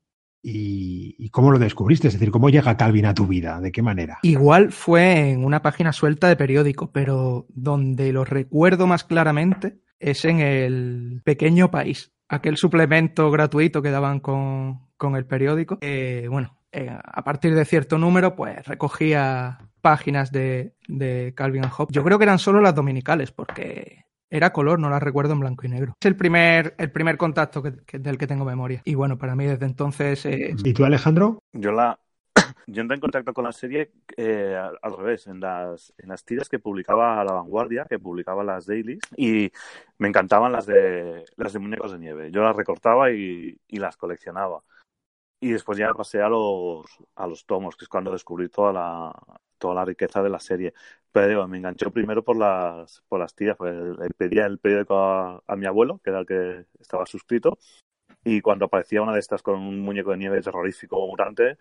[0.47, 2.07] y, cómo lo descubriste?
[2.07, 3.59] Es decir, ¿cómo llega Calvin a tu vida?
[3.59, 4.19] ¿De qué manera?
[4.21, 10.23] Igual fue en una página suelta de periódico, pero donde lo recuerdo más claramente es
[10.23, 14.81] en el Pequeño País, aquel suplemento gratuito que daban con,
[15.15, 15.79] el periódico.
[16.29, 21.93] bueno, eh, a partir de cierto número, pues recogía páginas de, de Calvin Hobbes.
[21.93, 24.05] Yo creo que eran solo las dominicales, porque
[24.36, 25.95] era color, no la recuerdo en blanco y negro.
[25.99, 28.81] Es el primer, el primer contacto del que tengo memoria.
[28.83, 30.25] Y bueno, para mí desde entonces...
[30.25, 31.39] ¿Y tú, Alejandro?
[31.53, 31.97] Yo la...
[32.67, 36.49] Yo entré en contacto con la serie eh, al revés, en las, en las tiras
[36.49, 39.51] que publicaba La Vanguardia, que publicaba las dailies, y
[39.99, 42.31] me encantaban las de, las de muñecos de nieve.
[42.31, 44.63] Yo las recortaba y, y las coleccionaba.
[45.39, 49.13] Y después ya pasé a los, a los tomos, que es cuando descubrí toda la,
[49.57, 50.73] toda la riqueza de la serie.
[51.11, 55.55] Pero me enganchó primero por las, por las tías, pues le pedía el periódico a,
[55.55, 57.57] mi abuelo, que era el que estaba suscrito,
[58.23, 61.57] y cuando aparecía una de estas con un muñeco de nieve terrorífico mutante,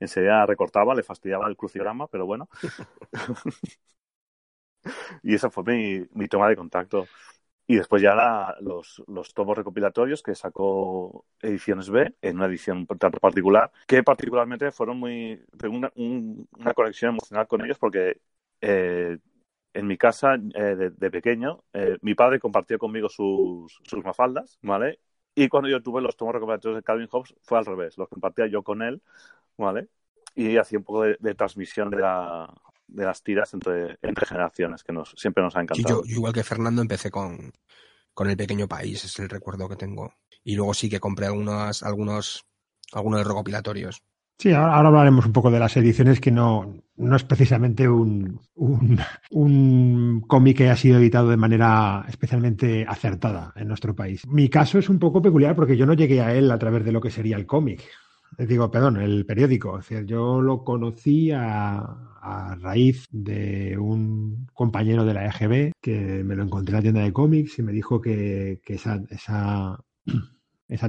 [0.00, 2.48] enseguida recortaba, le fastidiaba el crucigrama, pero bueno.
[5.22, 7.06] y esa fue mi, mi toma de contacto.
[7.68, 13.18] Y después ya los, los, tomos recopilatorios que sacó Ediciones B, en una edición tanto
[13.18, 15.44] particular, que particularmente fueron muy.
[15.58, 18.20] Tengo una, una conexión emocional con ellos porque
[18.60, 19.18] eh,
[19.74, 25.00] en mi casa eh, de, pequeño, eh, mi padre compartió conmigo sus, sus mafaldas, ¿vale?
[25.34, 28.46] Y cuando yo tuve los tomos recopilatorios de Calvin Hobbes fue al revés, los compartía
[28.46, 29.02] yo con él,
[29.58, 29.88] ¿vale?
[30.34, 32.52] Y hacía un poco de transmisión de la,
[32.88, 36.02] de las tiras entre, entre generaciones, que nos, siempre nos ha encantado.
[36.04, 37.52] yo, igual que Fernando, empecé con,
[38.14, 40.14] con El Pequeño País, es el recuerdo que tengo.
[40.44, 42.46] Y luego sí que compré algunos, algunos,
[42.92, 44.02] algunos recopilatorios.
[44.38, 49.00] Sí, ahora, hablaremos un poco de las ediciones que no, no es precisamente un, un,
[49.30, 54.26] un cómic que ha sido editado de manera especialmente acertada en nuestro país.
[54.26, 56.92] Mi caso es un poco peculiar porque yo no llegué a él a través de
[56.92, 57.82] lo que sería el cómic.
[58.38, 59.80] Digo, perdón, el periódico.
[60.04, 62.02] yo lo conocí a,
[62.60, 67.12] raíz de un compañero de la EGB que me lo encontré en la tienda de
[67.12, 69.78] cómics y me dijo que, esa, esa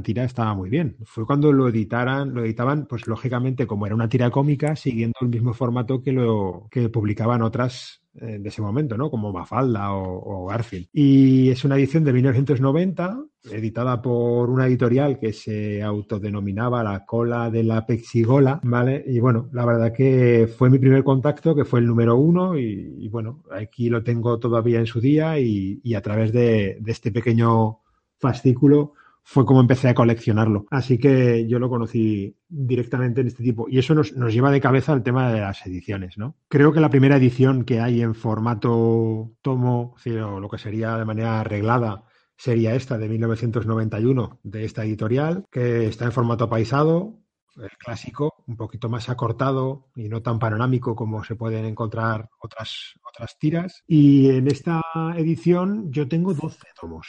[0.04, 0.98] tira estaba muy bien.
[1.06, 5.30] Fue cuando lo editaran, lo editaban, pues lógicamente, como era una tira cómica, siguiendo el
[5.30, 9.12] mismo formato que lo que publicaban otras eh, de ese momento, ¿no?
[9.12, 10.88] Como Mafalda o, Garfield.
[10.92, 17.52] Y es una edición de 1990, editada por una editorial que se autodenominaba La Cola
[17.52, 19.04] de la Pexigola, ¿vale?
[19.06, 23.08] Y bueno, la verdad que fue mi primer contacto, que fue el número uno, y,
[23.10, 27.12] bueno, aquí lo tengo todavía en su día y, y a través de, de este
[27.12, 27.82] pequeño
[28.20, 28.94] fascículo
[29.30, 30.68] fue como empecé a coleccionarlo.
[30.72, 33.68] Así que yo lo conocí directamente en este tipo.
[33.68, 36.38] Y eso nos, nos, lleva de cabeza al tema de las ediciones, ¿no?
[36.48, 41.04] Creo que la primera edición que hay en formato tomo, o lo que sería de
[41.04, 42.06] manera arreglada,
[42.38, 47.20] sería esta de 1991 de esta editorial, que está en formato paisado,
[47.58, 52.94] el clásico, un poquito más acortado y no tan panorámico como se pueden encontrar otras,
[53.06, 53.84] otras tiras.
[53.88, 54.82] Y en esta
[55.18, 57.08] edición yo tengo 12 tomos.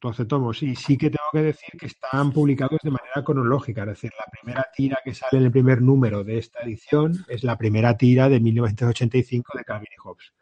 [0.00, 0.62] 12 tomos.
[0.62, 3.82] Y sí que tengo que decir que están publicados de manera cronológica.
[3.82, 7.44] Es decir, la primera tira que sale en el primer número de esta edición es
[7.44, 10.32] la primera tira de 1985 de Calvin y Hobbes.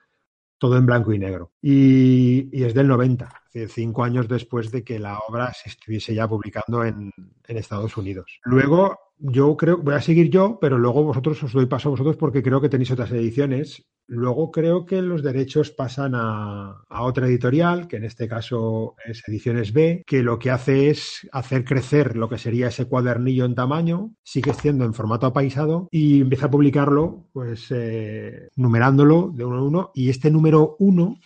[0.59, 1.53] Todo en blanco y negro.
[1.63, 6.15] Y, es del 90, es decir, cinco años después de que la obra se estuviese
[6.15, 7.13] ya publicando en,
[7.47, 8.41] en Estados Unidos.
[8.43, 12.17] Luego, yo creo, voy a seguir yo, pero luego vosotros os doy paso a vosotros
[12.17, 13.89] porque creo que tenéis otras ediciones.
[14.11, 19.23] Luego creo que los derechos pasan a, a, otra editorial, que en este caso es
[19.29, 23.55] Ediciones B, que lo que hace es hacer crecer lo que sería ese cuadernillo en
[23.55, 29.59] tamaño, sigue siendo en formato apaisado y empieza a publicarlo, pues eh, numerándolo de uno
[29.59, 29.91] a uno.
[29.95, 31.19] Y este número uno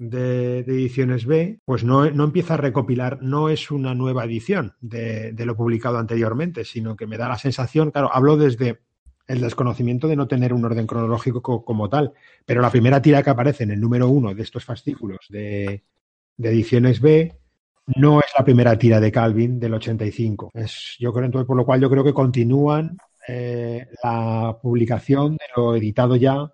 [0.00, 4.74] de, de, ediciones B, pues no, no, empieza a recopilar, no es una nueva edición
[4.80, 8.80] de, de, lo publicado anteriormente, sino que me da la sensación, claro, hablo desde
[9.26, 12.12] el desconocimiento de no tener un orden cronológico co como tal,
[12.44, 15.82] pero la primera tira que aparece en el número uno de estos fascículos de,
[16.36, 17.36] de ediciones B
[17.86, 20.50] no es la primera tira de Calvin del 85.
[20.54, 22.96] Es, yo creo, entonces, por lo cual yo creo que continúan
[23.28, 26.52] eh, la publicación de lo editado ya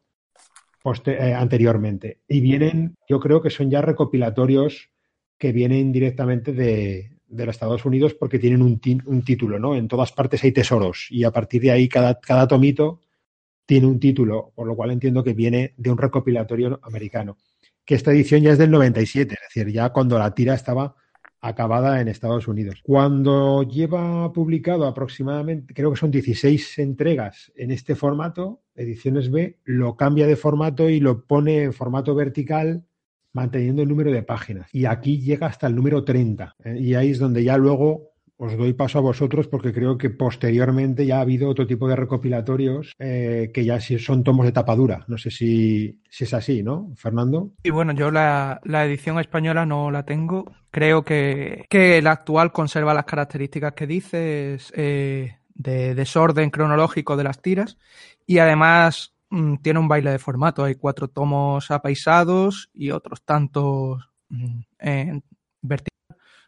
[1.07, 2.21] eh, anteriormente.
[2.29, 4.91] Y vienen, yo creo que son ya recopilatorios
[5.39, 9.75] que vienen directamente de, de los Estados Unidos porque tienen un, un, título, ¿no?
[9.75, 13.01] En todas partes hay tesoros y a partir de ahí cada, cada tomito
[13.67, 17.39] tiene un título, por lo cual entiendo que viene de un recopilatorio americano.
[17.85, 20.95] Que esta edición ya es del 97, es decir, ya cuando la tira estaba
[21.41, 22.81] acabada en Estados Unidos.
[22.85, 29.97] Cuando lleva publicado aproximadamente, creo que son 16 entregas en este formato, Ediciones B, lo
[29.97, 32.87] cambia de formato y lo pone en formato vertical
[33.33, 34.69] manteniendo el número de páginas.
[34.73, 36.57] Y aquí llega hasta el número 30.
[36.65, 36.77] ¿eh?
[36.79, 38.13] Y ahí es donde ya luego
[38.45, 41.95] os doy paso a vosotros porque creo que posteriormente ya ha habido otro tipo de
[41.95, 45.05] recopilatorios eh, que ya son tomos de tapadura.
[45.07, 47.53] No sé si, si es así, ¿no, Fernando?
[47.63, 50.51] Y bueno, yo la, la, edición española no la tengo.
[50.73, 57.25] Creo que, que la actual conserva las características que dices eh, de desorden cronológico de
[57.25, 57.79] las tiras
[58.27, 60.65] y además mmm, tiene un baile de formato.
[60.65, 64.61] Hay cuatro tomos apaisados y otros tantos mmm,
[65.63, 65.93] vertical.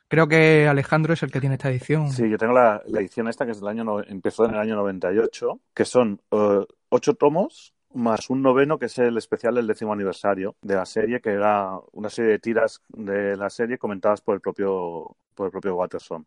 [0.06, 2.10] Creo que Alejandro es el que tiene esta edición.
[2.10, 5.60] Sí, yo tengo la, edición esta que es del año empezó en el año 98,
[5.74, 10.56] que son uh, ocho tomos más un noveno que es el especial del décimo aniversario
[10.62, 14.40] de la serie, que era una serie de tiras de la serie comentadas por el
[14.40, 16.26] propio por el propio Watterson.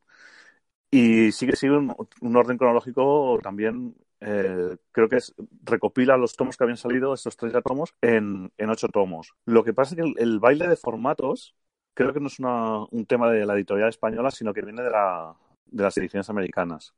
[0.89, 6.63] Y sigue sigue un orden cronológico también eh, creo que es, recopila los tomos que
[6.63, 9.33] habían salido, estos 30 tomos, en, en 8 tomos.
[9.45, 11.55] Lo que pasa es que el, el baile de formatos
[11.93, 14.91] creo que no es una, un tema de la editorial española, sino que viene de,
[14.91, 16.93] la, de las ediciones americanas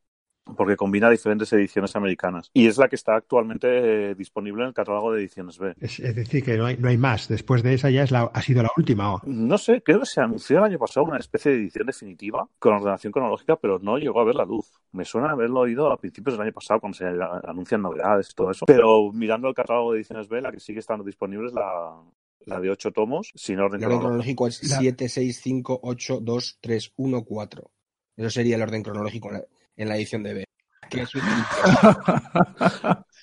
[0.55, 4.73] porque combina diferentes ediciones americanas y es la que está actualmente eh, disponible en el
[4.73, 5.73] catálogo de ediciones B.
[5.79, 7.27] Es, es decir, que no hay, no hay, más.
[7.27, 9.13] Después de esa ya es la, ha sido la última.
[9.13, 9.21] ¿o?
[9.25, 12.73] No sé, creo que se anunció el año pasado una especie de edición definitiva con
[12.73, 14.71] ordenación cronológica, pero no llegó a ver la luz.
[14.91, 18.51] Me suena haberlo oído a principios del año pasado cuando se anuncian novedades y todo
[18.51, 18.65] eso.
[18.65, 22.01] Pero mirando el catálogo de ediciones B, la que sigue estando disponible es la,
[22.45, 24.47] la de 8 tomos, sin orden el cronológico.
[24.47, 27.71] es 7, 6, 5, 8, 2, 3, 1, 4.
[28.17, 29.29] Eso sería el orden cronológico
[29.79, 30.43] en la, edición de B.
[30.89, 31.09] Que es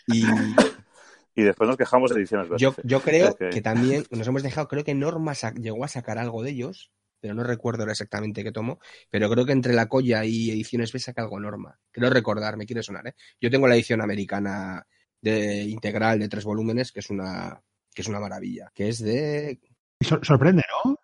[0.09, 0.25] y,
[1.35, 2.57] y después nos quejamos de ediciones B.
[2.59, 3.51] Yo, yo creo okay.
[3.51, 6.91] que también nos hemos dejado, creo que Norma llegó a sacar algo de ellos,
[7.21, 8.79] pero no recuerdo exactamente qué tomo,
[9.11, 11.79] pero creo que entre la colla y ediciones B saca algo Norma.
[11.91, 13.15] Creo recordar, me quiere sonar, ¿eh?
[13.41, 14.87] Yo tengo la edición americana
[15.21, 17.63] de integral de tres volúmenes, que es una
[17.95, 19.59] que es una maravilla, que es de...
[20.03, 20.91] Sor sorprende, ¿no?
[20.91, 20.99] ¿no?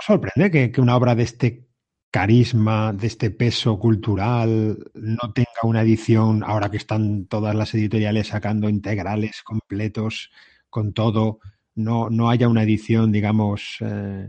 [0.00, 1.69] sorprende que, que, una obra de este
[2.10, 8.28] carisma, de este peso cultural, no tenga una edición, ahora que están todas las editoriales
[8.28, 10.30] sacando integrales completos
[10.68, 11.40] con todo,
[11.74, 14.26] no, no haya una edición, digamos, eh,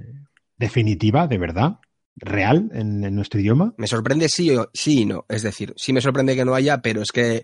[0.58, 1.80] definitiva, de verdad?
[2.18, 3.74] real en, en nuestro idioma?
[3.78, 5.26] Me sorprende sí, o- sí y no.
[5.30, 7.44] Es decir, sí me sorprende que no haya, pero es que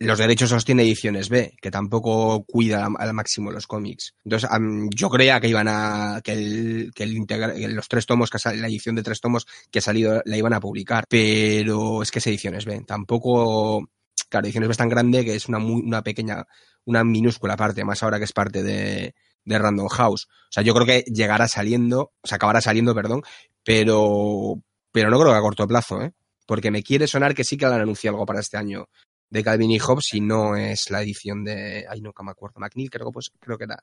[0.00, 4.14] los derechos los tiene Ediciones B, que tampoco cuida al- máximo los cómics.
[4.24, 8.30] Entonces, am, yo creía que iban a, que, el, que el integra- los tres tomos,
[8.30, 11.04] que la edición de tres tomos que ha salido, la iban a publicar.
[11.08, 12.82] Pero es que es Ediciones B.
[12.86, 13.88] Tampoco,
[14.28, 16.44] claro, Ediciones B es tan grande que es una muy, una pequeña,
[16.84, 20.26] una minúscula parte, más ahora que es parte de, de Random House.
[20.30, 23.22] O sea, yo creo que llegará saliendo, o sea, acabará saliendo, perdón,
[23.64, 26.12] pero, pero no creo que a corto plazo, ¿eh?
[26.46, 28.86] Porque me quiere sonar que sí que han anunciado algo para este año
[29.30, 32.90] de Calvin y Hobbes si no es la edición de, ay, nunca me acuerdo, McNeil
[32.90, 33.78] creo que pues, creo que era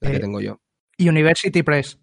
[0.00, 0.60] la que Eh, tengo yo.
[0.98, 1.98] University Press.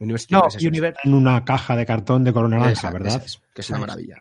[0.00, 3.22] University No, Press, En una caja de cartón de color naranja, Esa, ¿verdad?
[3.24, 4.16] es, que es una maravilla.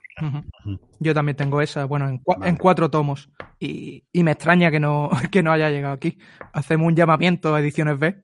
[0.99, 2.47] Yo también tengo esa, bueno, en, Vale.
[2.49, 3.29] en cuatro tomos.
[3.59, 6.19] Y, y me extraña que no, que no haya llegado aquí.
[6.53, 8.23] Hacemos un llamamiento a Ediciones B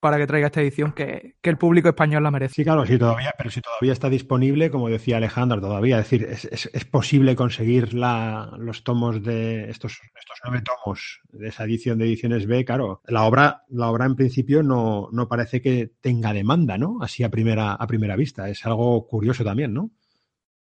[0.00, 2.54] para que traiga esta edición que, que el público español la merece.
[2.54, 6.28] Sí, claro, sí, todavía, pero si todavía está disponible, como decía Alejandro, todavía, es decir,
[6.30, 11.64] es, es- es posible conseguir la, los tomos de estos, estos nueve tomos de esa
[11.64, 15.90] edición de ediciones B, claro, la obra, la obra en principio no, no parece que
[16.00, 16.98] tenga demanda, ¿no?
[17.02, 18.48] Así a primera, a primera vista.
[18.48, 19.90] Es algo curioso también, ¿no?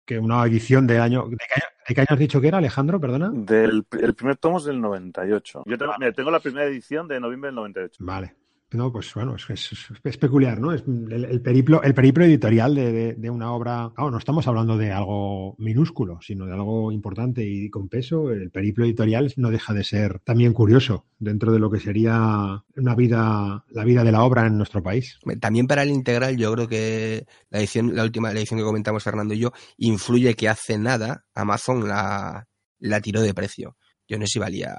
[0.05, 0.91] Que una edición año.
[0.91, 1.29] ¿De año,
[1.89, 2.99] de qué año has dicho que era, Alejandro?
[3.01, 3.31] Perdona.
[3.33, 5.63] Del, el primer tomo es del 98.
[5.67, 7.97] Yo tengo, mira, tengo la primera edición de noviembre del 98.
[8.05, 8.35] Vale.
[8.73, 10.73] No, pues bueno, es, es- es peculiar, ¿no?
[10.73, 13.91] Es el, el periplo, el periplo editorial de, de- de una obra.
[13.95, 18.31] Claro, no estamos hablando de algo minúsculo, sino de algo importante y con peso.
[18.31, 22.95] El periplo editorial no deja de ser también curioso dentro de lo que sería una
[22.95, 25.19] vida, la vida de la obra en nuestro país.
[25.41, 29.03] También para el integral, yo creo que la edición, la última la edición que comentamos
[29.03, 32.47] Fernando y yo, influye que hace nada Amazon la,
[32.79, 33.77] la tiró de precio.
[34.07, 34.75] Yo no sé si valía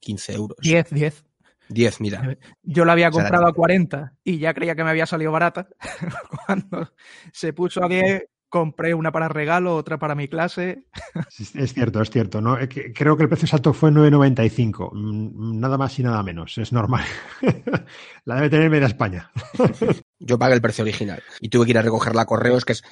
[0.00, 0.56] 15 euros.
[0.62, 1.24] 10, 10.
[1.68, 2.36] 10, mira.
[2.62, 5.32] Yo la había O sea, comprado a 40 y ya creía que me había salido
[5.32, 5.68] barata.
[6.46, 6.92] Cuando
[7.32, 10.84] se puso a 10, compré una para regalo, otra para mi clase.
[11.54, 12.40] Es, cierto, es cierto.
[12.40, 12.58] ¿no?
[12.58, 14.90] Eh, Creo que el precio exacto fue 9,95.
[14.92, 16.56] Mm, Nada más y nada menos.
[16.58, 17.04] Es normal.
[18.24, 19.30] la debe tener media España.
[20.18, 22.82] Yo pagué el precio original y tuve que ir a recogerla a correos, que es,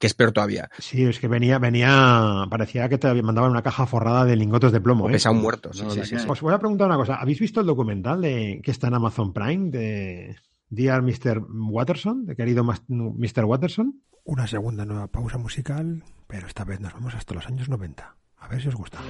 [0.00, 0.70] que es peor todavía.
[0.78, 4.80] Sí, es que venía, venía, parecía que te mandaban una caja forrada de lingotes de
[4.80, 5.04] plomo.
[5.04, 5.12] O ¿eh?
[5.12, 5.74] pesa un muerto.
[5.74, 6.16] Sí, No, sí, sí.
[6.26, 7.16] Os voy a preguntar una cosa.
[7.16, 10.36] ¿Habéis visto el documental de que está en Amazon Prime de
[10.70, 11.44] Dear Mr.
[11.50, 13.44] Watterson, de querido Mr.
[13.44, 14.00] Watterson?
[14.24, 18.16] Una segunda nueva pausa musical, pero esta vez nos vamos hasta los años 90.
[18.38, 19.00] A ver si os gusta.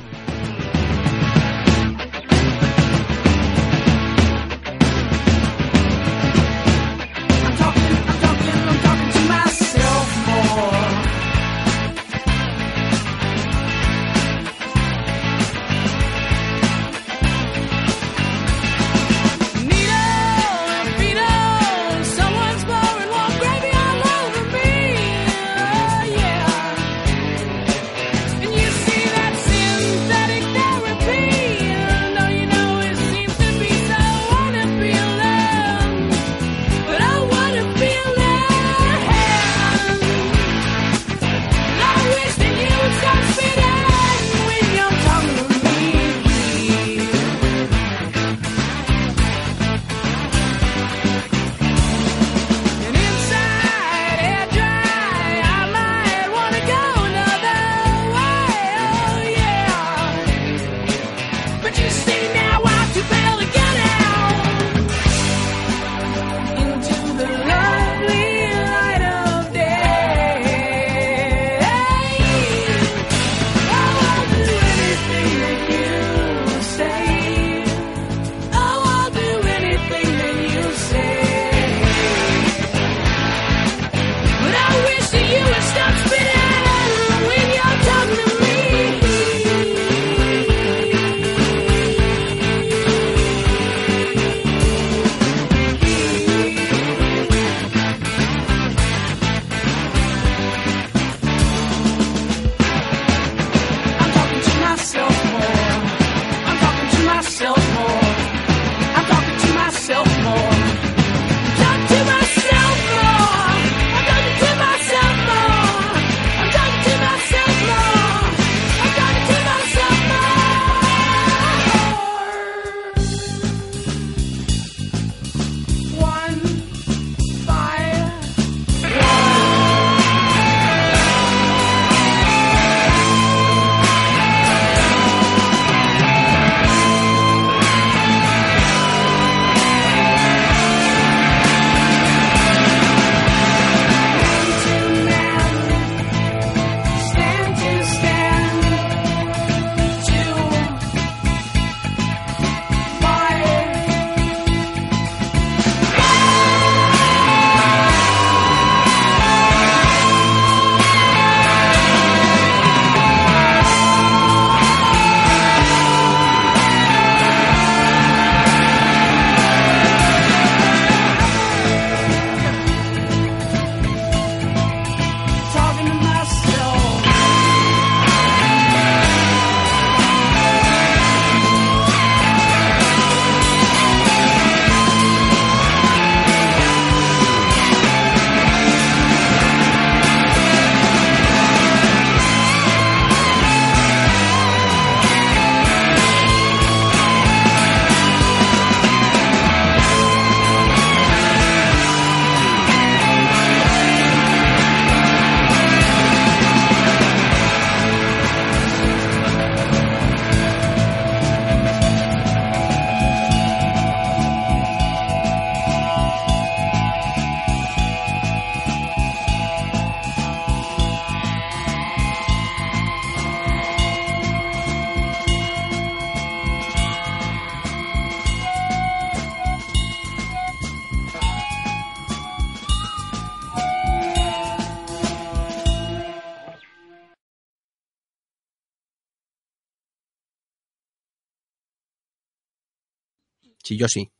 [243.70, 244.10] Sí, yo sí.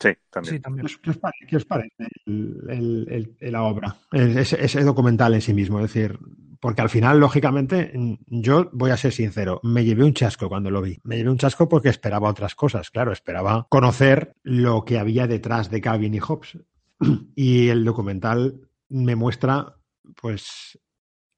[0.00, 0.54] Sí, también.
[0.56, 0.86] Sí, también.
[1.00, 1.94] ¿Qué os parece, qué os parece
[2.26, 3.96] el- el- el- el- la obra?
[4.12, 5.78] Ese, ese documental en sí mismo.
[5.78, 6.18] Es decir,
[6.60, 7.92] porque al final, lógicamente,
[8.26, 10.98] yo voy a ser sincero, me llevé un chasco cuando lo vi.
[11.04, 12.90] Me llevé un chasco porque esperaba otras cosas.
[12.90, 16.58] Claro, esperaba conocer lo que había detrás de Calvin y Hobbes.
[17.36, 19.76] Y el documental me muestra,
[20.20, 20.78] pues,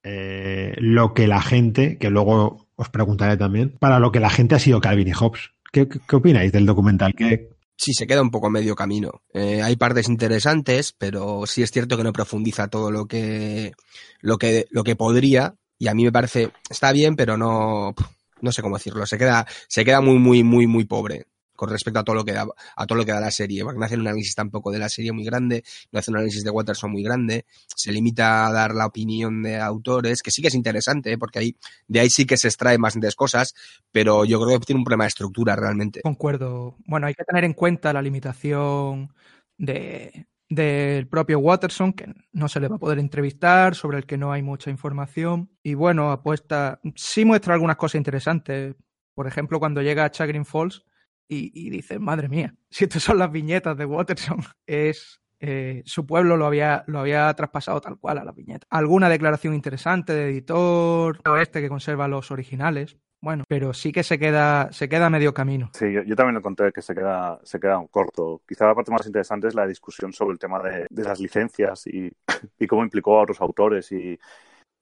[0.02, 4.54] eh, lo que la gente, que luego os preguntaré también, para lo que la gente
[4.54, 5.50] ha sido Calvin y Hobbes.
[5.72, 7.14] ¿Qué, opináis del documental?
[7.14, 7.50] ¿Qué,
[7.80, 9.22] Sí, se queda un poco medio camino.
[9.32, 13.72] Eh, hay partes interesantes, pero sí es cierto que no profundiza todo lo que,
[14.20, 15.54] lo que, lo que podría.
[15.78, 17.94] Y a mí me parece, está bien, pero no,
[18.40, 19.06] no sé cómo decirlo.
[19.06, 21.26] Se queda, se queda muy, muy, muy, muy pobre
[21.58, 23.64] con respecto a todo lo que da, a todo lo que da la serie.
[23.64, 26.50] No hace un análisis tampoco de la serie muy grande, no hace un análisis de
[26.50, 30.54] Watterson muy grande, se limita a dar la opinión de autores, que sí que es
[30.54, 31.18] interesante, ¿eh?
[31.18, 31.56] porque ahí,
[31.88, 33.54] de ahí sí que se extrae más de cosas,
[33.90, 36.00] pero yo creo que tiene un problema de estructura realmente.
[36.02, 36.76] Concuerdo.
[36.86, 39.12] Bueno, hay que tener en cuenta la limitación
[39.56, 44.16] de, del propio Watterson, que no se le va a poder entrevistar, sobre el que
[44.16, 45.50] no hay mucha información.
[45.64, 48.76] Y bueno, apuesta, sí muestra algunas cosas interesantes.
[49.12, 50.84] Por ejemplo, cuando llega a Chagrin Falls
[51.28, 55.20] y, y dice, madre mía, si estas son las viñetas de Watterson, es...
[55.40, 58.66] eh, su pueblo lo había, lo había traspasado tal cual a las viñetas.
[58.70, 62.96] Alguna declaración interesante de editor, este que conserva los originales.
[63.20, 65.70] Bueno, pero sí que se queda, se queda a medio camino.
[65.74, 68.42] Sí, yo, también lo encontré que se queda, se queda corto.
[68.48, 71.84] Quizá la parte más interesante es la discusión sobre el tema de, de las licencias
[71.88, 72.12] y,
[72.60, 74.16] y cómo implicó a otros autores y,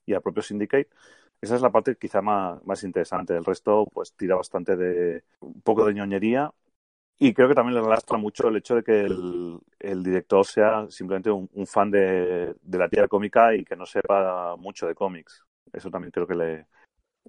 [0.05, 0.91] y al propio Syndicate.
[1.41, 3.37] Esa es la parte quizá más, más interesante.
[3.37, 6.51] El resto, pues, tira bastante de un poco de ñoñería.
[7.19, 10.87] Y creo que también le lastra mucho el hecho de que el, el director sea
[10.91, 14.95] simplemente un, un fan de, de la tira cómica y que no sepa mucho de
[14.95, 15.43] cómics.
[15.73, 16.67] Eso también creo que le,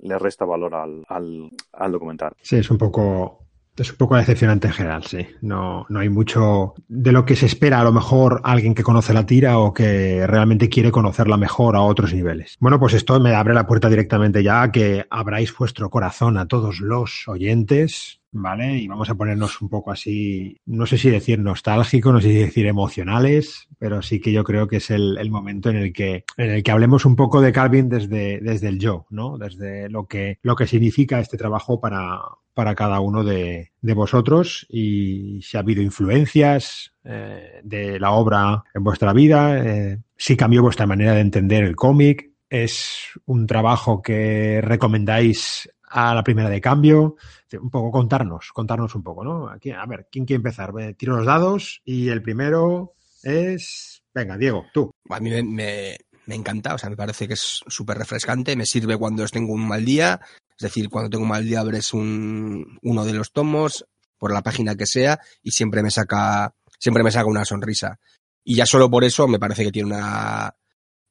[0.01, 2.33] le resta valor al, al, al documental.
[2.41, 3.46] Sí, es un poco.
[3.77, 5.27] Es un poco decepcionante en general, sí.
[5.41, 9.13] No, no hay mucho de lo que se espera, a lo mejor alguien que conoce
[9.13, 12.57] la tira o que realmente quiere conocerla mejor a otros niveles.
[12.59, 16.47] Bueno, pues esto me abre la puerta directamente ya a que abráis vuestro corazón a
[16.47, 18.77] todos los oyentes, ¿vale?
[18.77, 22.35] Y vamos a ponernos un poco así, no sé si decir nostálgico, no sé si
[22.35, 26.23] decir emocionales, pero sí que yo creo que es el, el momento en el que,
[26.37, 29.37] en el que hablemos un poco de Calvin desde, desde el yo, ¿no?
[29.37, 32.21] Desde lo que, lo que significa este trabajo para,
[32.57, 38.83] para cada uno de, vosotros y si ha habido influencias eh, de la obra en
[38.83, 44.59] vuestra vida, eh, si cambió vuestra manera de entender el cómic, es un trabajo que
[44.63, 47.17] recomendáis a la primera de cambio,
[47.61, 49.49] un poco contarnos, contarnos un poco, ¿no?
[49.49, 50.73] Aquí, a ver, ¿quién quiere empezar?
[50.97, 54.89] Tiro los dados y el primero es, venga, Diego, tú.
[55.11, 58.65] A mí me, me, me encanta, o sea, me parece que es súper refrescante, me
[58.65, 60.19] sirve cuando tengo un mal día,
[60.57, 63.85] es decir, cuando tengo mal día abres un, uno de los tomos,
[64.17, 67.99] por la página que sea, y siempre me saca, siempre me saca una sonrisa.
[68.43, 70.55] Y ya solo por eso me parece que tiene una,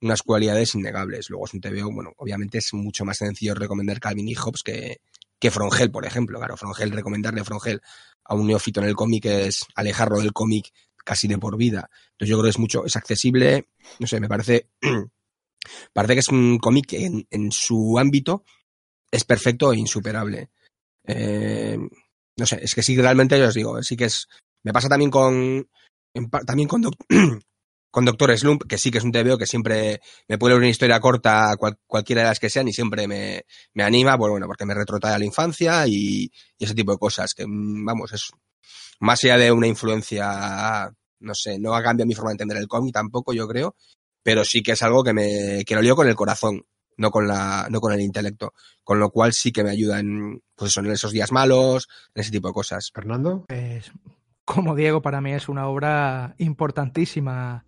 [0.00, 1.30] unas cualidades innegables.
[1.30, 5.00] Luego es un TVO, bueno, obviamente es mucho más sencillo recomendar Calvin y Hobbes que,
[5.38, 6.38] que Frongel, por ejemplo.
[6.38, 7.80] Claro, Frongel, recomendarle Frongel
[8.24, 10.72] a un neófito en el cómic es alejarlo del cómic
[11.04, 11.88] casi de por vida.
[12.12, 13.68] Entonces yo creo que es mucho, es accesible,
[14.00, 14.70] no sé, me parece,
[15.92, 18.44] parece que es un cómic en su ámbito
[19.10, 20.50] es perfecto e insuperable.
[21.06, 21.78] Eh,
[22.38, 24.28] no sé, es que sí, realmente yo os digo, sí que es,
[24.64, 25.68] me pasa también con,
[26.46, 26.82] también con,
[27.90, 31.00] con Doctor Slump, que sí que es un TVO que siempre me puede una historia
[31.00, 34.66] corta, cual- cualquiera de las que sean, y siempre me, me anima, pues bueno, porque
[34.66, 38.28] me retrotrae a la infancia y, y ese tipo de cosas, que mm, vamos, es
[39.00, 42.94] más allá de una influencia, no sé, no cambia mi forma de entender el cómic
[42.94, 43.76] tampoco, yo creo,
[44.22, 46.64] pero sí que es algo que me, que lo leo con el corazón,
[46.96, 48.54] no con la, no con el intelecto,
[48.84, 52.22] con lo cual sí que me ayuda en, pues eso, en esos días malos, en
[52.22, 52.90] ese tipo de cosas.
[52.92, 53.44] Fernando.
[53.48, 53.92] Pues,
[54.44, 57.64] como Diego, para mí es una obra importantísima.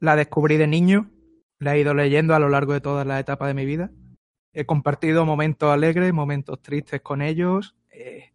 [0.00, 1.10] La descubrí de niño,
[1.58, 3.90] la he ido leyendo a lo largo de toda la etapa de mi vida.
[4.52, 7.76] He compartido momentos alegres, momentos tristes con ellos.
[7.90, 8.32] Eh,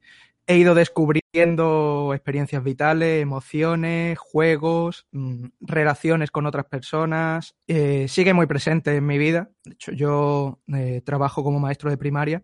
[0.47, 7.55] he ido descubriendo experiencias vitales, emociones, juegos, mm, relaciones con otras personas.
[7.67, 9.51] Eh, sigue muy presente en mi vida.
[9.65, 12.43] De hecho, yo eh, trabajo como maestro de primaria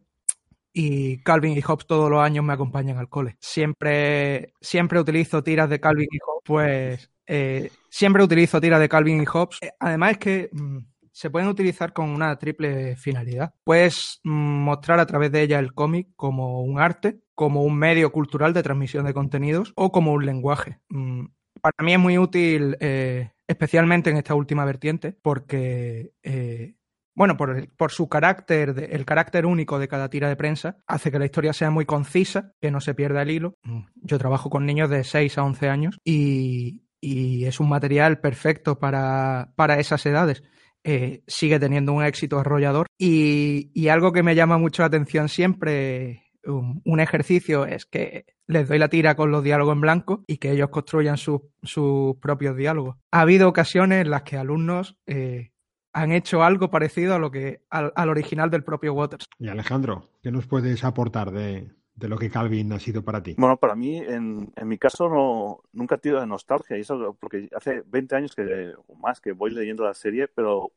[0.74, 3.38] y Calvin y Hobbes todos los años me acompañan al cole.
[3.40, 9.22] Siempre, siempre utilizo tiras de Calvin y Hobbes, pues eh, siempre utilizo tiras de Calvin
[9.22, 9.60] y Hobbes.
[9.62, 10.78] Eh, Además es que mm,
[11.14, 13.54] se pueden utilizar con una triple finalidad.
[13.64, 14.30] Puedes mm,
[14.64, 18.64] mostrar a través de ella el cómic como un arte, como un medio cultural de
[18.64, 20.80] transmisión de contenidos o como un lenguaje.
[20.90, 21.28] Mm,
[21.62, 26.76] Para mí es muy útil, eh, especialmente en esta última vertiente, porque eh,
[27.16, 31.20] bueno, por, el- su carácter, el carácter único de cada tira de prensa, hace que
[31.20, 33.56] la historia sea muy concisa, que no se pierda el hilo.
[33.64, 38.20] Mm, Yo trabajo con niños de 6 a 11 años y, y es un material
[38.20, 40.44] perfecto para, para esas edades.
[40.84, 45.30] Eh, sigue teniendo un éxito arrollador y, y algo que me llama mucho la atención
[45.30, 50.38] siempre, un, ejercicio, es que les doy la tira con los diálogos en blanco y
[50.38, 52.98] que ellos construyan sus- sus propios diálogos.
[53.12, 55.52] Ha habido ocasiones en las que alumnos eh,
[55.94, 59.28] han hecho algo parecido a lo que al, al original del propio Waters.
[59.40, 63.36] Y Alejandro, ¿qué nos puedes aportar de, de lo que Calvin ha sido para ti?
[63.38, 67.16] Bueno, para mí, en, en mi caso, no, nunca he tenido de nostalgia, y eso
[67.20, 70.72] porque hace 20 años que, o más que voy leyendo la serie, pero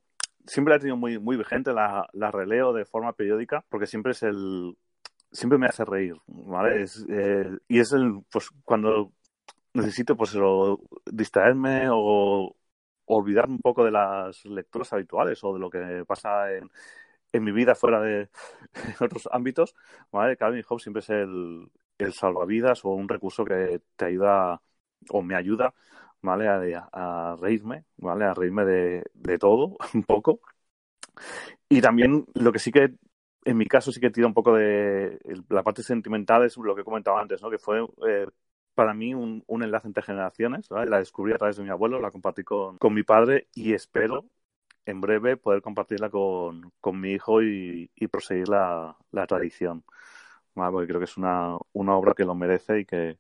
[0.46, 4.12] siempre la he tenido muy, muy vigente, la, la releo de forma periódica, porque siempre
[4.12, 4.76] es el.
[5.32, 6.82] Siempre me hace reír, ¿vale?
[6.82, 8.22] Es, eh, y es el.
[8.30, 9.12] Pues cuando
[9.74, 10.80] necesito, pues, o
[11.10, 12.54] distraerme o
[13.06, 16.70] olvidarme un poco de las lecturas habituales o de lo que pasa en,
[17.32, 18.28] en mi vida fuera de
[18.74, 19.74] en otros ámbitos,
[20.12, 20.36] ¿vale?
[20.36, 24.62] Calvin Hobbes siempre es el, el salvavidas o un recurso que te ayuda
[25.10, 25.74] o me ayuda,
[26.22, 26.48] ¿vale?
[26.48, 28.24] A, a reírme, ¿vale?
[28.24, 30.40] A reírme de, de todo, un poco.
[31.68, 32.94] Y también lo que sí que,
[33.44, 36.82] en mi caso, sí que tira un poco de la parte sentimental es lo que
[36.82, 37.50] he comentado antes, ¿no?
[37.50, 38.26] Que fue eh,
[38.74, 40.90] para mí un, un enlace entre generaciones, ¿vale?
[40.90, 44.26] La descubrí a través de mi abuelo, la compartí con, con mi padre y espero
[44.86, 49.84] en breve poder compartirla con, con mi hijo y, y proseguir la, la tradición.
[50.54, 50.72] ¿vale?
[50.72, 53.18] Porque creo que es una, una obra que lo merece y que,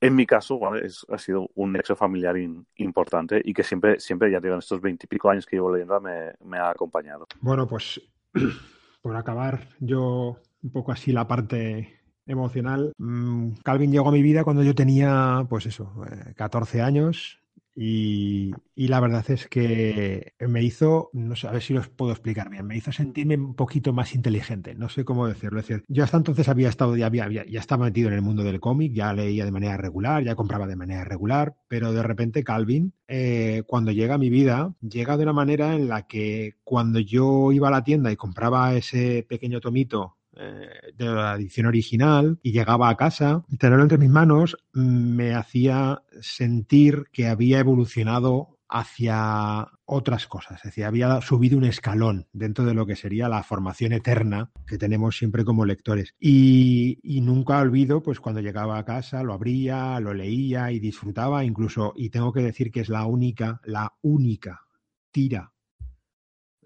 [0.00, 0.86] en mi caso, ¿vale?
[0.86, 4.60] es, ha sido un nexo familiar in- importante y que siempre, siempre, ya digo, en
[4.60, 7.26] estos veintipico años que llevo leyendo, me, me ha acompañado.
[7.40, 8.00] Bueno, pues
[9.02, 12.92] por acabar yo un poco así la parte emocional.
[12.98, 17.39] mm, Calvin llegó a mi vida cuando yo tenía, pues eso, eh, 14 años
[17.74, 22.12] y, y la verdad es que me hizo, no sé, a ver si los puedo
[22.12, 25.60] explicar bien, me hizo sentirme un poquito más inteligente, no sé cómo decirlo.
[25.60, 28.42] Es decir, yo hasta entonces había estado, ya, había, ya estaba metido en el mundo
[28.42, 32.44] del cómic, ya leía de manera regular, ya compraba de manera regular, pero de repente
[32.44, 36.98] Calvin, eh, cuando llega a mi vida, llega de una manera en la que cuando
[37.00, 42.38] yo iba a la tienda y compraba ese pequeño tomito eh, de la edición original
[42.42, 49.68] y llegaba a casa, tenerlo entre mis manos me hacía sentir que había evolucionado hacia
[49.84, 53.92] otras cosas, es decir, había subido un escalón dentro de lo que sería la formación
[53.92, 56.14] eterna que tenemos siempre como lectores.
[56.18, 61.44] Y, y nunca olvido, pues cuando llegaba a casa, lo abría, lo leía y disfrutaba,
[61.44, 64.62] incluso, y tengo que decir que es la única, la única
[65.10, 65.52] tira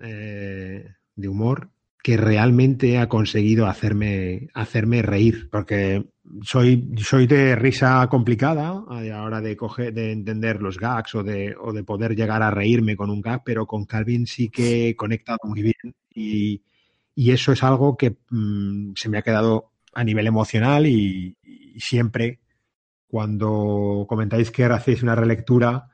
[0.01, 1.74] eh, de humor
[2.05, 6.05] que realmente ha conseguido hacerme, hacerme reír, porque
[6.43, 9.57] soy, soy de risa complicada a la hora de,
[9.91, 13.41] de entender los gags o de, o de poder llegar a reírme con un gag,
[13.43, 15.97] pero con Calvin sí que he conectado muy bien.
[16.15, 16.63] Y,
[17.15, 21.81] y eso es algo que mm, se me ha quedado a nivel emocional y, y
[21.81, 22.41] siempre
[23.07, 25.89] cuando comentáis que hacéis una relectura,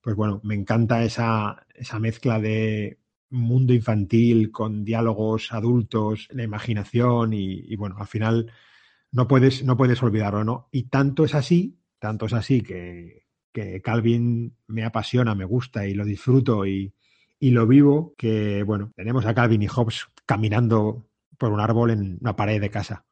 [0.00, 2.99] pues bueno, me encanta esa, esa mezcla de
[3.30, 8.52] mundo infantil con diálogos adultos, la imaginación y, bueno, al final
[9.12, 10.68] no puedes, no puedes olvidarlo, ¿no?
[10.72, 15.94] Y tanto es así, tanto es así que, que Calvin me apasiona, me gusta y
[15.94, 16.92] lo disfruto y,
[17.38, 21.06] y lo vivo, que bueno, tenemos a Calvin y Hobbes caminando
[21.38, 23.04] por un árbol en una pared de casa.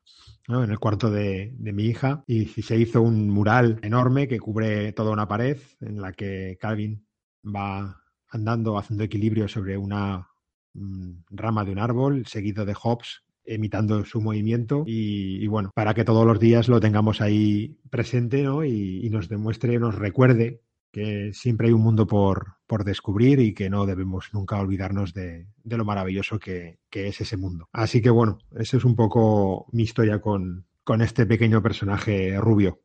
[0.49, 0.65] ¿no?
[0.65, 4.93] en el cuarto de, de, mi hija y se hizo un mural enorme que cubre
[4.93, 7.07] toda una pared en la que Calvin
[7.45, 10.29] va andando haciendo equilibrio sobre una
[10.75, 16.05] mm, rama de un árbol seguido de Hobbes imitando su movimiento y, bueno, para que
[16.05, 18.65] todos los días lo tengamos ahí presente ¿no?
[18.65, 20.61] y, y, nos demuestre, nos recuerde
[20.93, 25.47] que siempre hay un mundo por, por descubrir y que no debemos nunca olvidarnos de,
[25.63, 27.69] de lo maravilloso que, que, es ese mundo.
[27.73, 32.81] Así que bueno, esa es un poco mi historia con, con este pequeño personaje rubio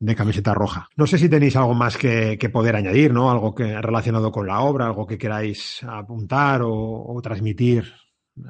[0.00, 0.88] de camiseta roja.
[0.96, 3.30] No sé si tenéis algo más que, poder añadir, ¿no?
[3.30, 7.92] Algo que relacionado con la obra, algo que queráis apuntar o, o transmitir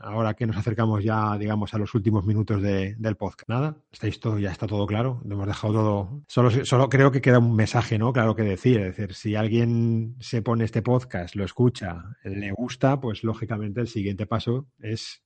[0.03, 3.49] ahora que nos acercamos ya, digamos, a los últimos minutos de, del podcast.
[3.49, 5.23] Nada, estáis todo, ya está todo claro.
[5.25, 6.23] Hemos dejado todo.
[6.27, 8.13] Solo, solo creo que queda un mensaje, ¿no?
[8.13, 8.81] Claro que decir.
[8.81, 13.89] Es decir, si alguien se pone este podcast, lo escucha, le gusta, pues lógicamente el
[13.89, 15.23] siguiente paso es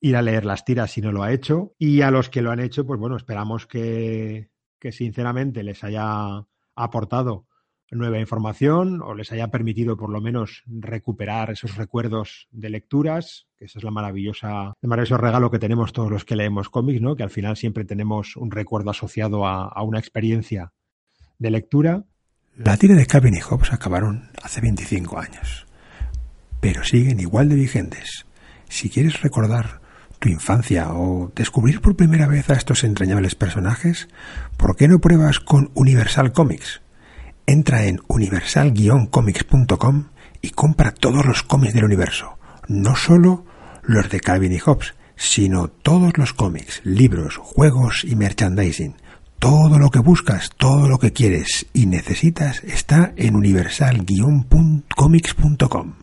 [0.00, 1.74] ir a leer las tiras si no lo ha hecho.
[1.78, 4.50] Y a los que lo han hecho, pues bueno, esperamos que,
[4.80, 7.46] que sinceramente les haya aportado
[7.96, 13.64] nueva información o les haya permitido por lo menos recuperar esos recuerdos de lecturas, que
[13.64, 17.16] esa es la maravillosa, el maravilloso regalo que tenemos todos los que leemos cómics, ¿no?
[17.16, 20.72] Que al final siempre tenemos un recuerdo asociado a, una experiencia
[21.38, 22.04] de lectura.
[22.56, 25.66] La tira de Calvin y Hobbes acabaron hace 25 años,
[26.60, 28.26] pero siguen igual de vigentes
[28.68, 29.79] Si quieres recordar
[30.20, 34.08] tu infancia o descubrir por primera vez a estos entrañables personajes,
[34.56, 36.82] ¿por qué no pruebas con Universal Comics?
[37.46, 40.04] Entra en universal-comics.com
[40.42, 42.38] y compra todos los cómics del universo,
[42.68, 43.44] no solo
[43.82, 48.94] los de Calvin y Hobbes, sino todos los cómics, libros, juegos y merchandising.
[49.38, 55.94] Todo lo que buscas, todo lo que quieres y necesitas está en universal-comics.com.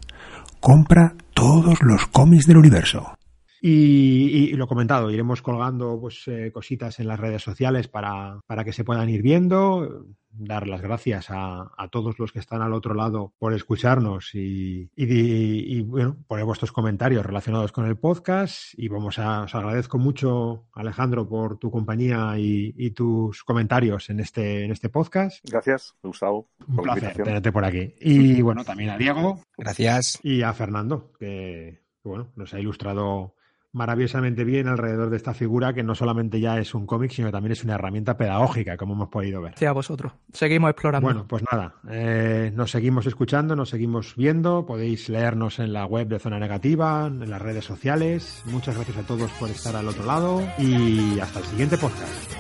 [0.60, 3.17] Compra todos los cómics del universo.
[3.62, 8.64] Y, y lo comentado, iremos colgando pues, eh, cositas en las redes sociales para, para
[8.64, 10.06] que se puedan ir viendo.
[10.40, 14.92] Dar las gracias a, a todos los que están al otro lado por escucharnos y,
[14.96, 15.06] y,
[15.78, 18.78] y, bueno, por vuestros comentarios relacionados con el podcast.
[18.78, 24.20] Y vamos a, os agradezco mucho, Alejandro, por tu compañía y, y tus comentarios en
[24.20, 25.44] este, en este podcast.
[25.50, 26.52] Gracias, Gustavo.
[26.68, 27.96] Un por placer tenerte por aquí.
[28.00, 30.20] Y bueno, también a Diego Gracias.
[30.22, 33.34] y a Fernando, que, que, bueno, nos ha ilustrado
[33.74, 37.52] maravillosamente bien alrededor de esta figura que no solamente ya es un cómic, sino también
[37.52, 39.52] es una herramienta pedagógica, como hemos podido ver.
[39.52, 40.14] Gracias a vosotros.
[40.34, 41.06] Seguimos explorando.
[41.06, 46.08] Bueno, pues nada, eh, nos seguimos escuchando, nos seguimos viendo, podéis leernos en la web
[46.08, 48.42] de Zona Negativa, en las redes sociales.
[48.46, 52.34] Muchas gracias a todos por estar al otro lado y hasta el siguiente podcast.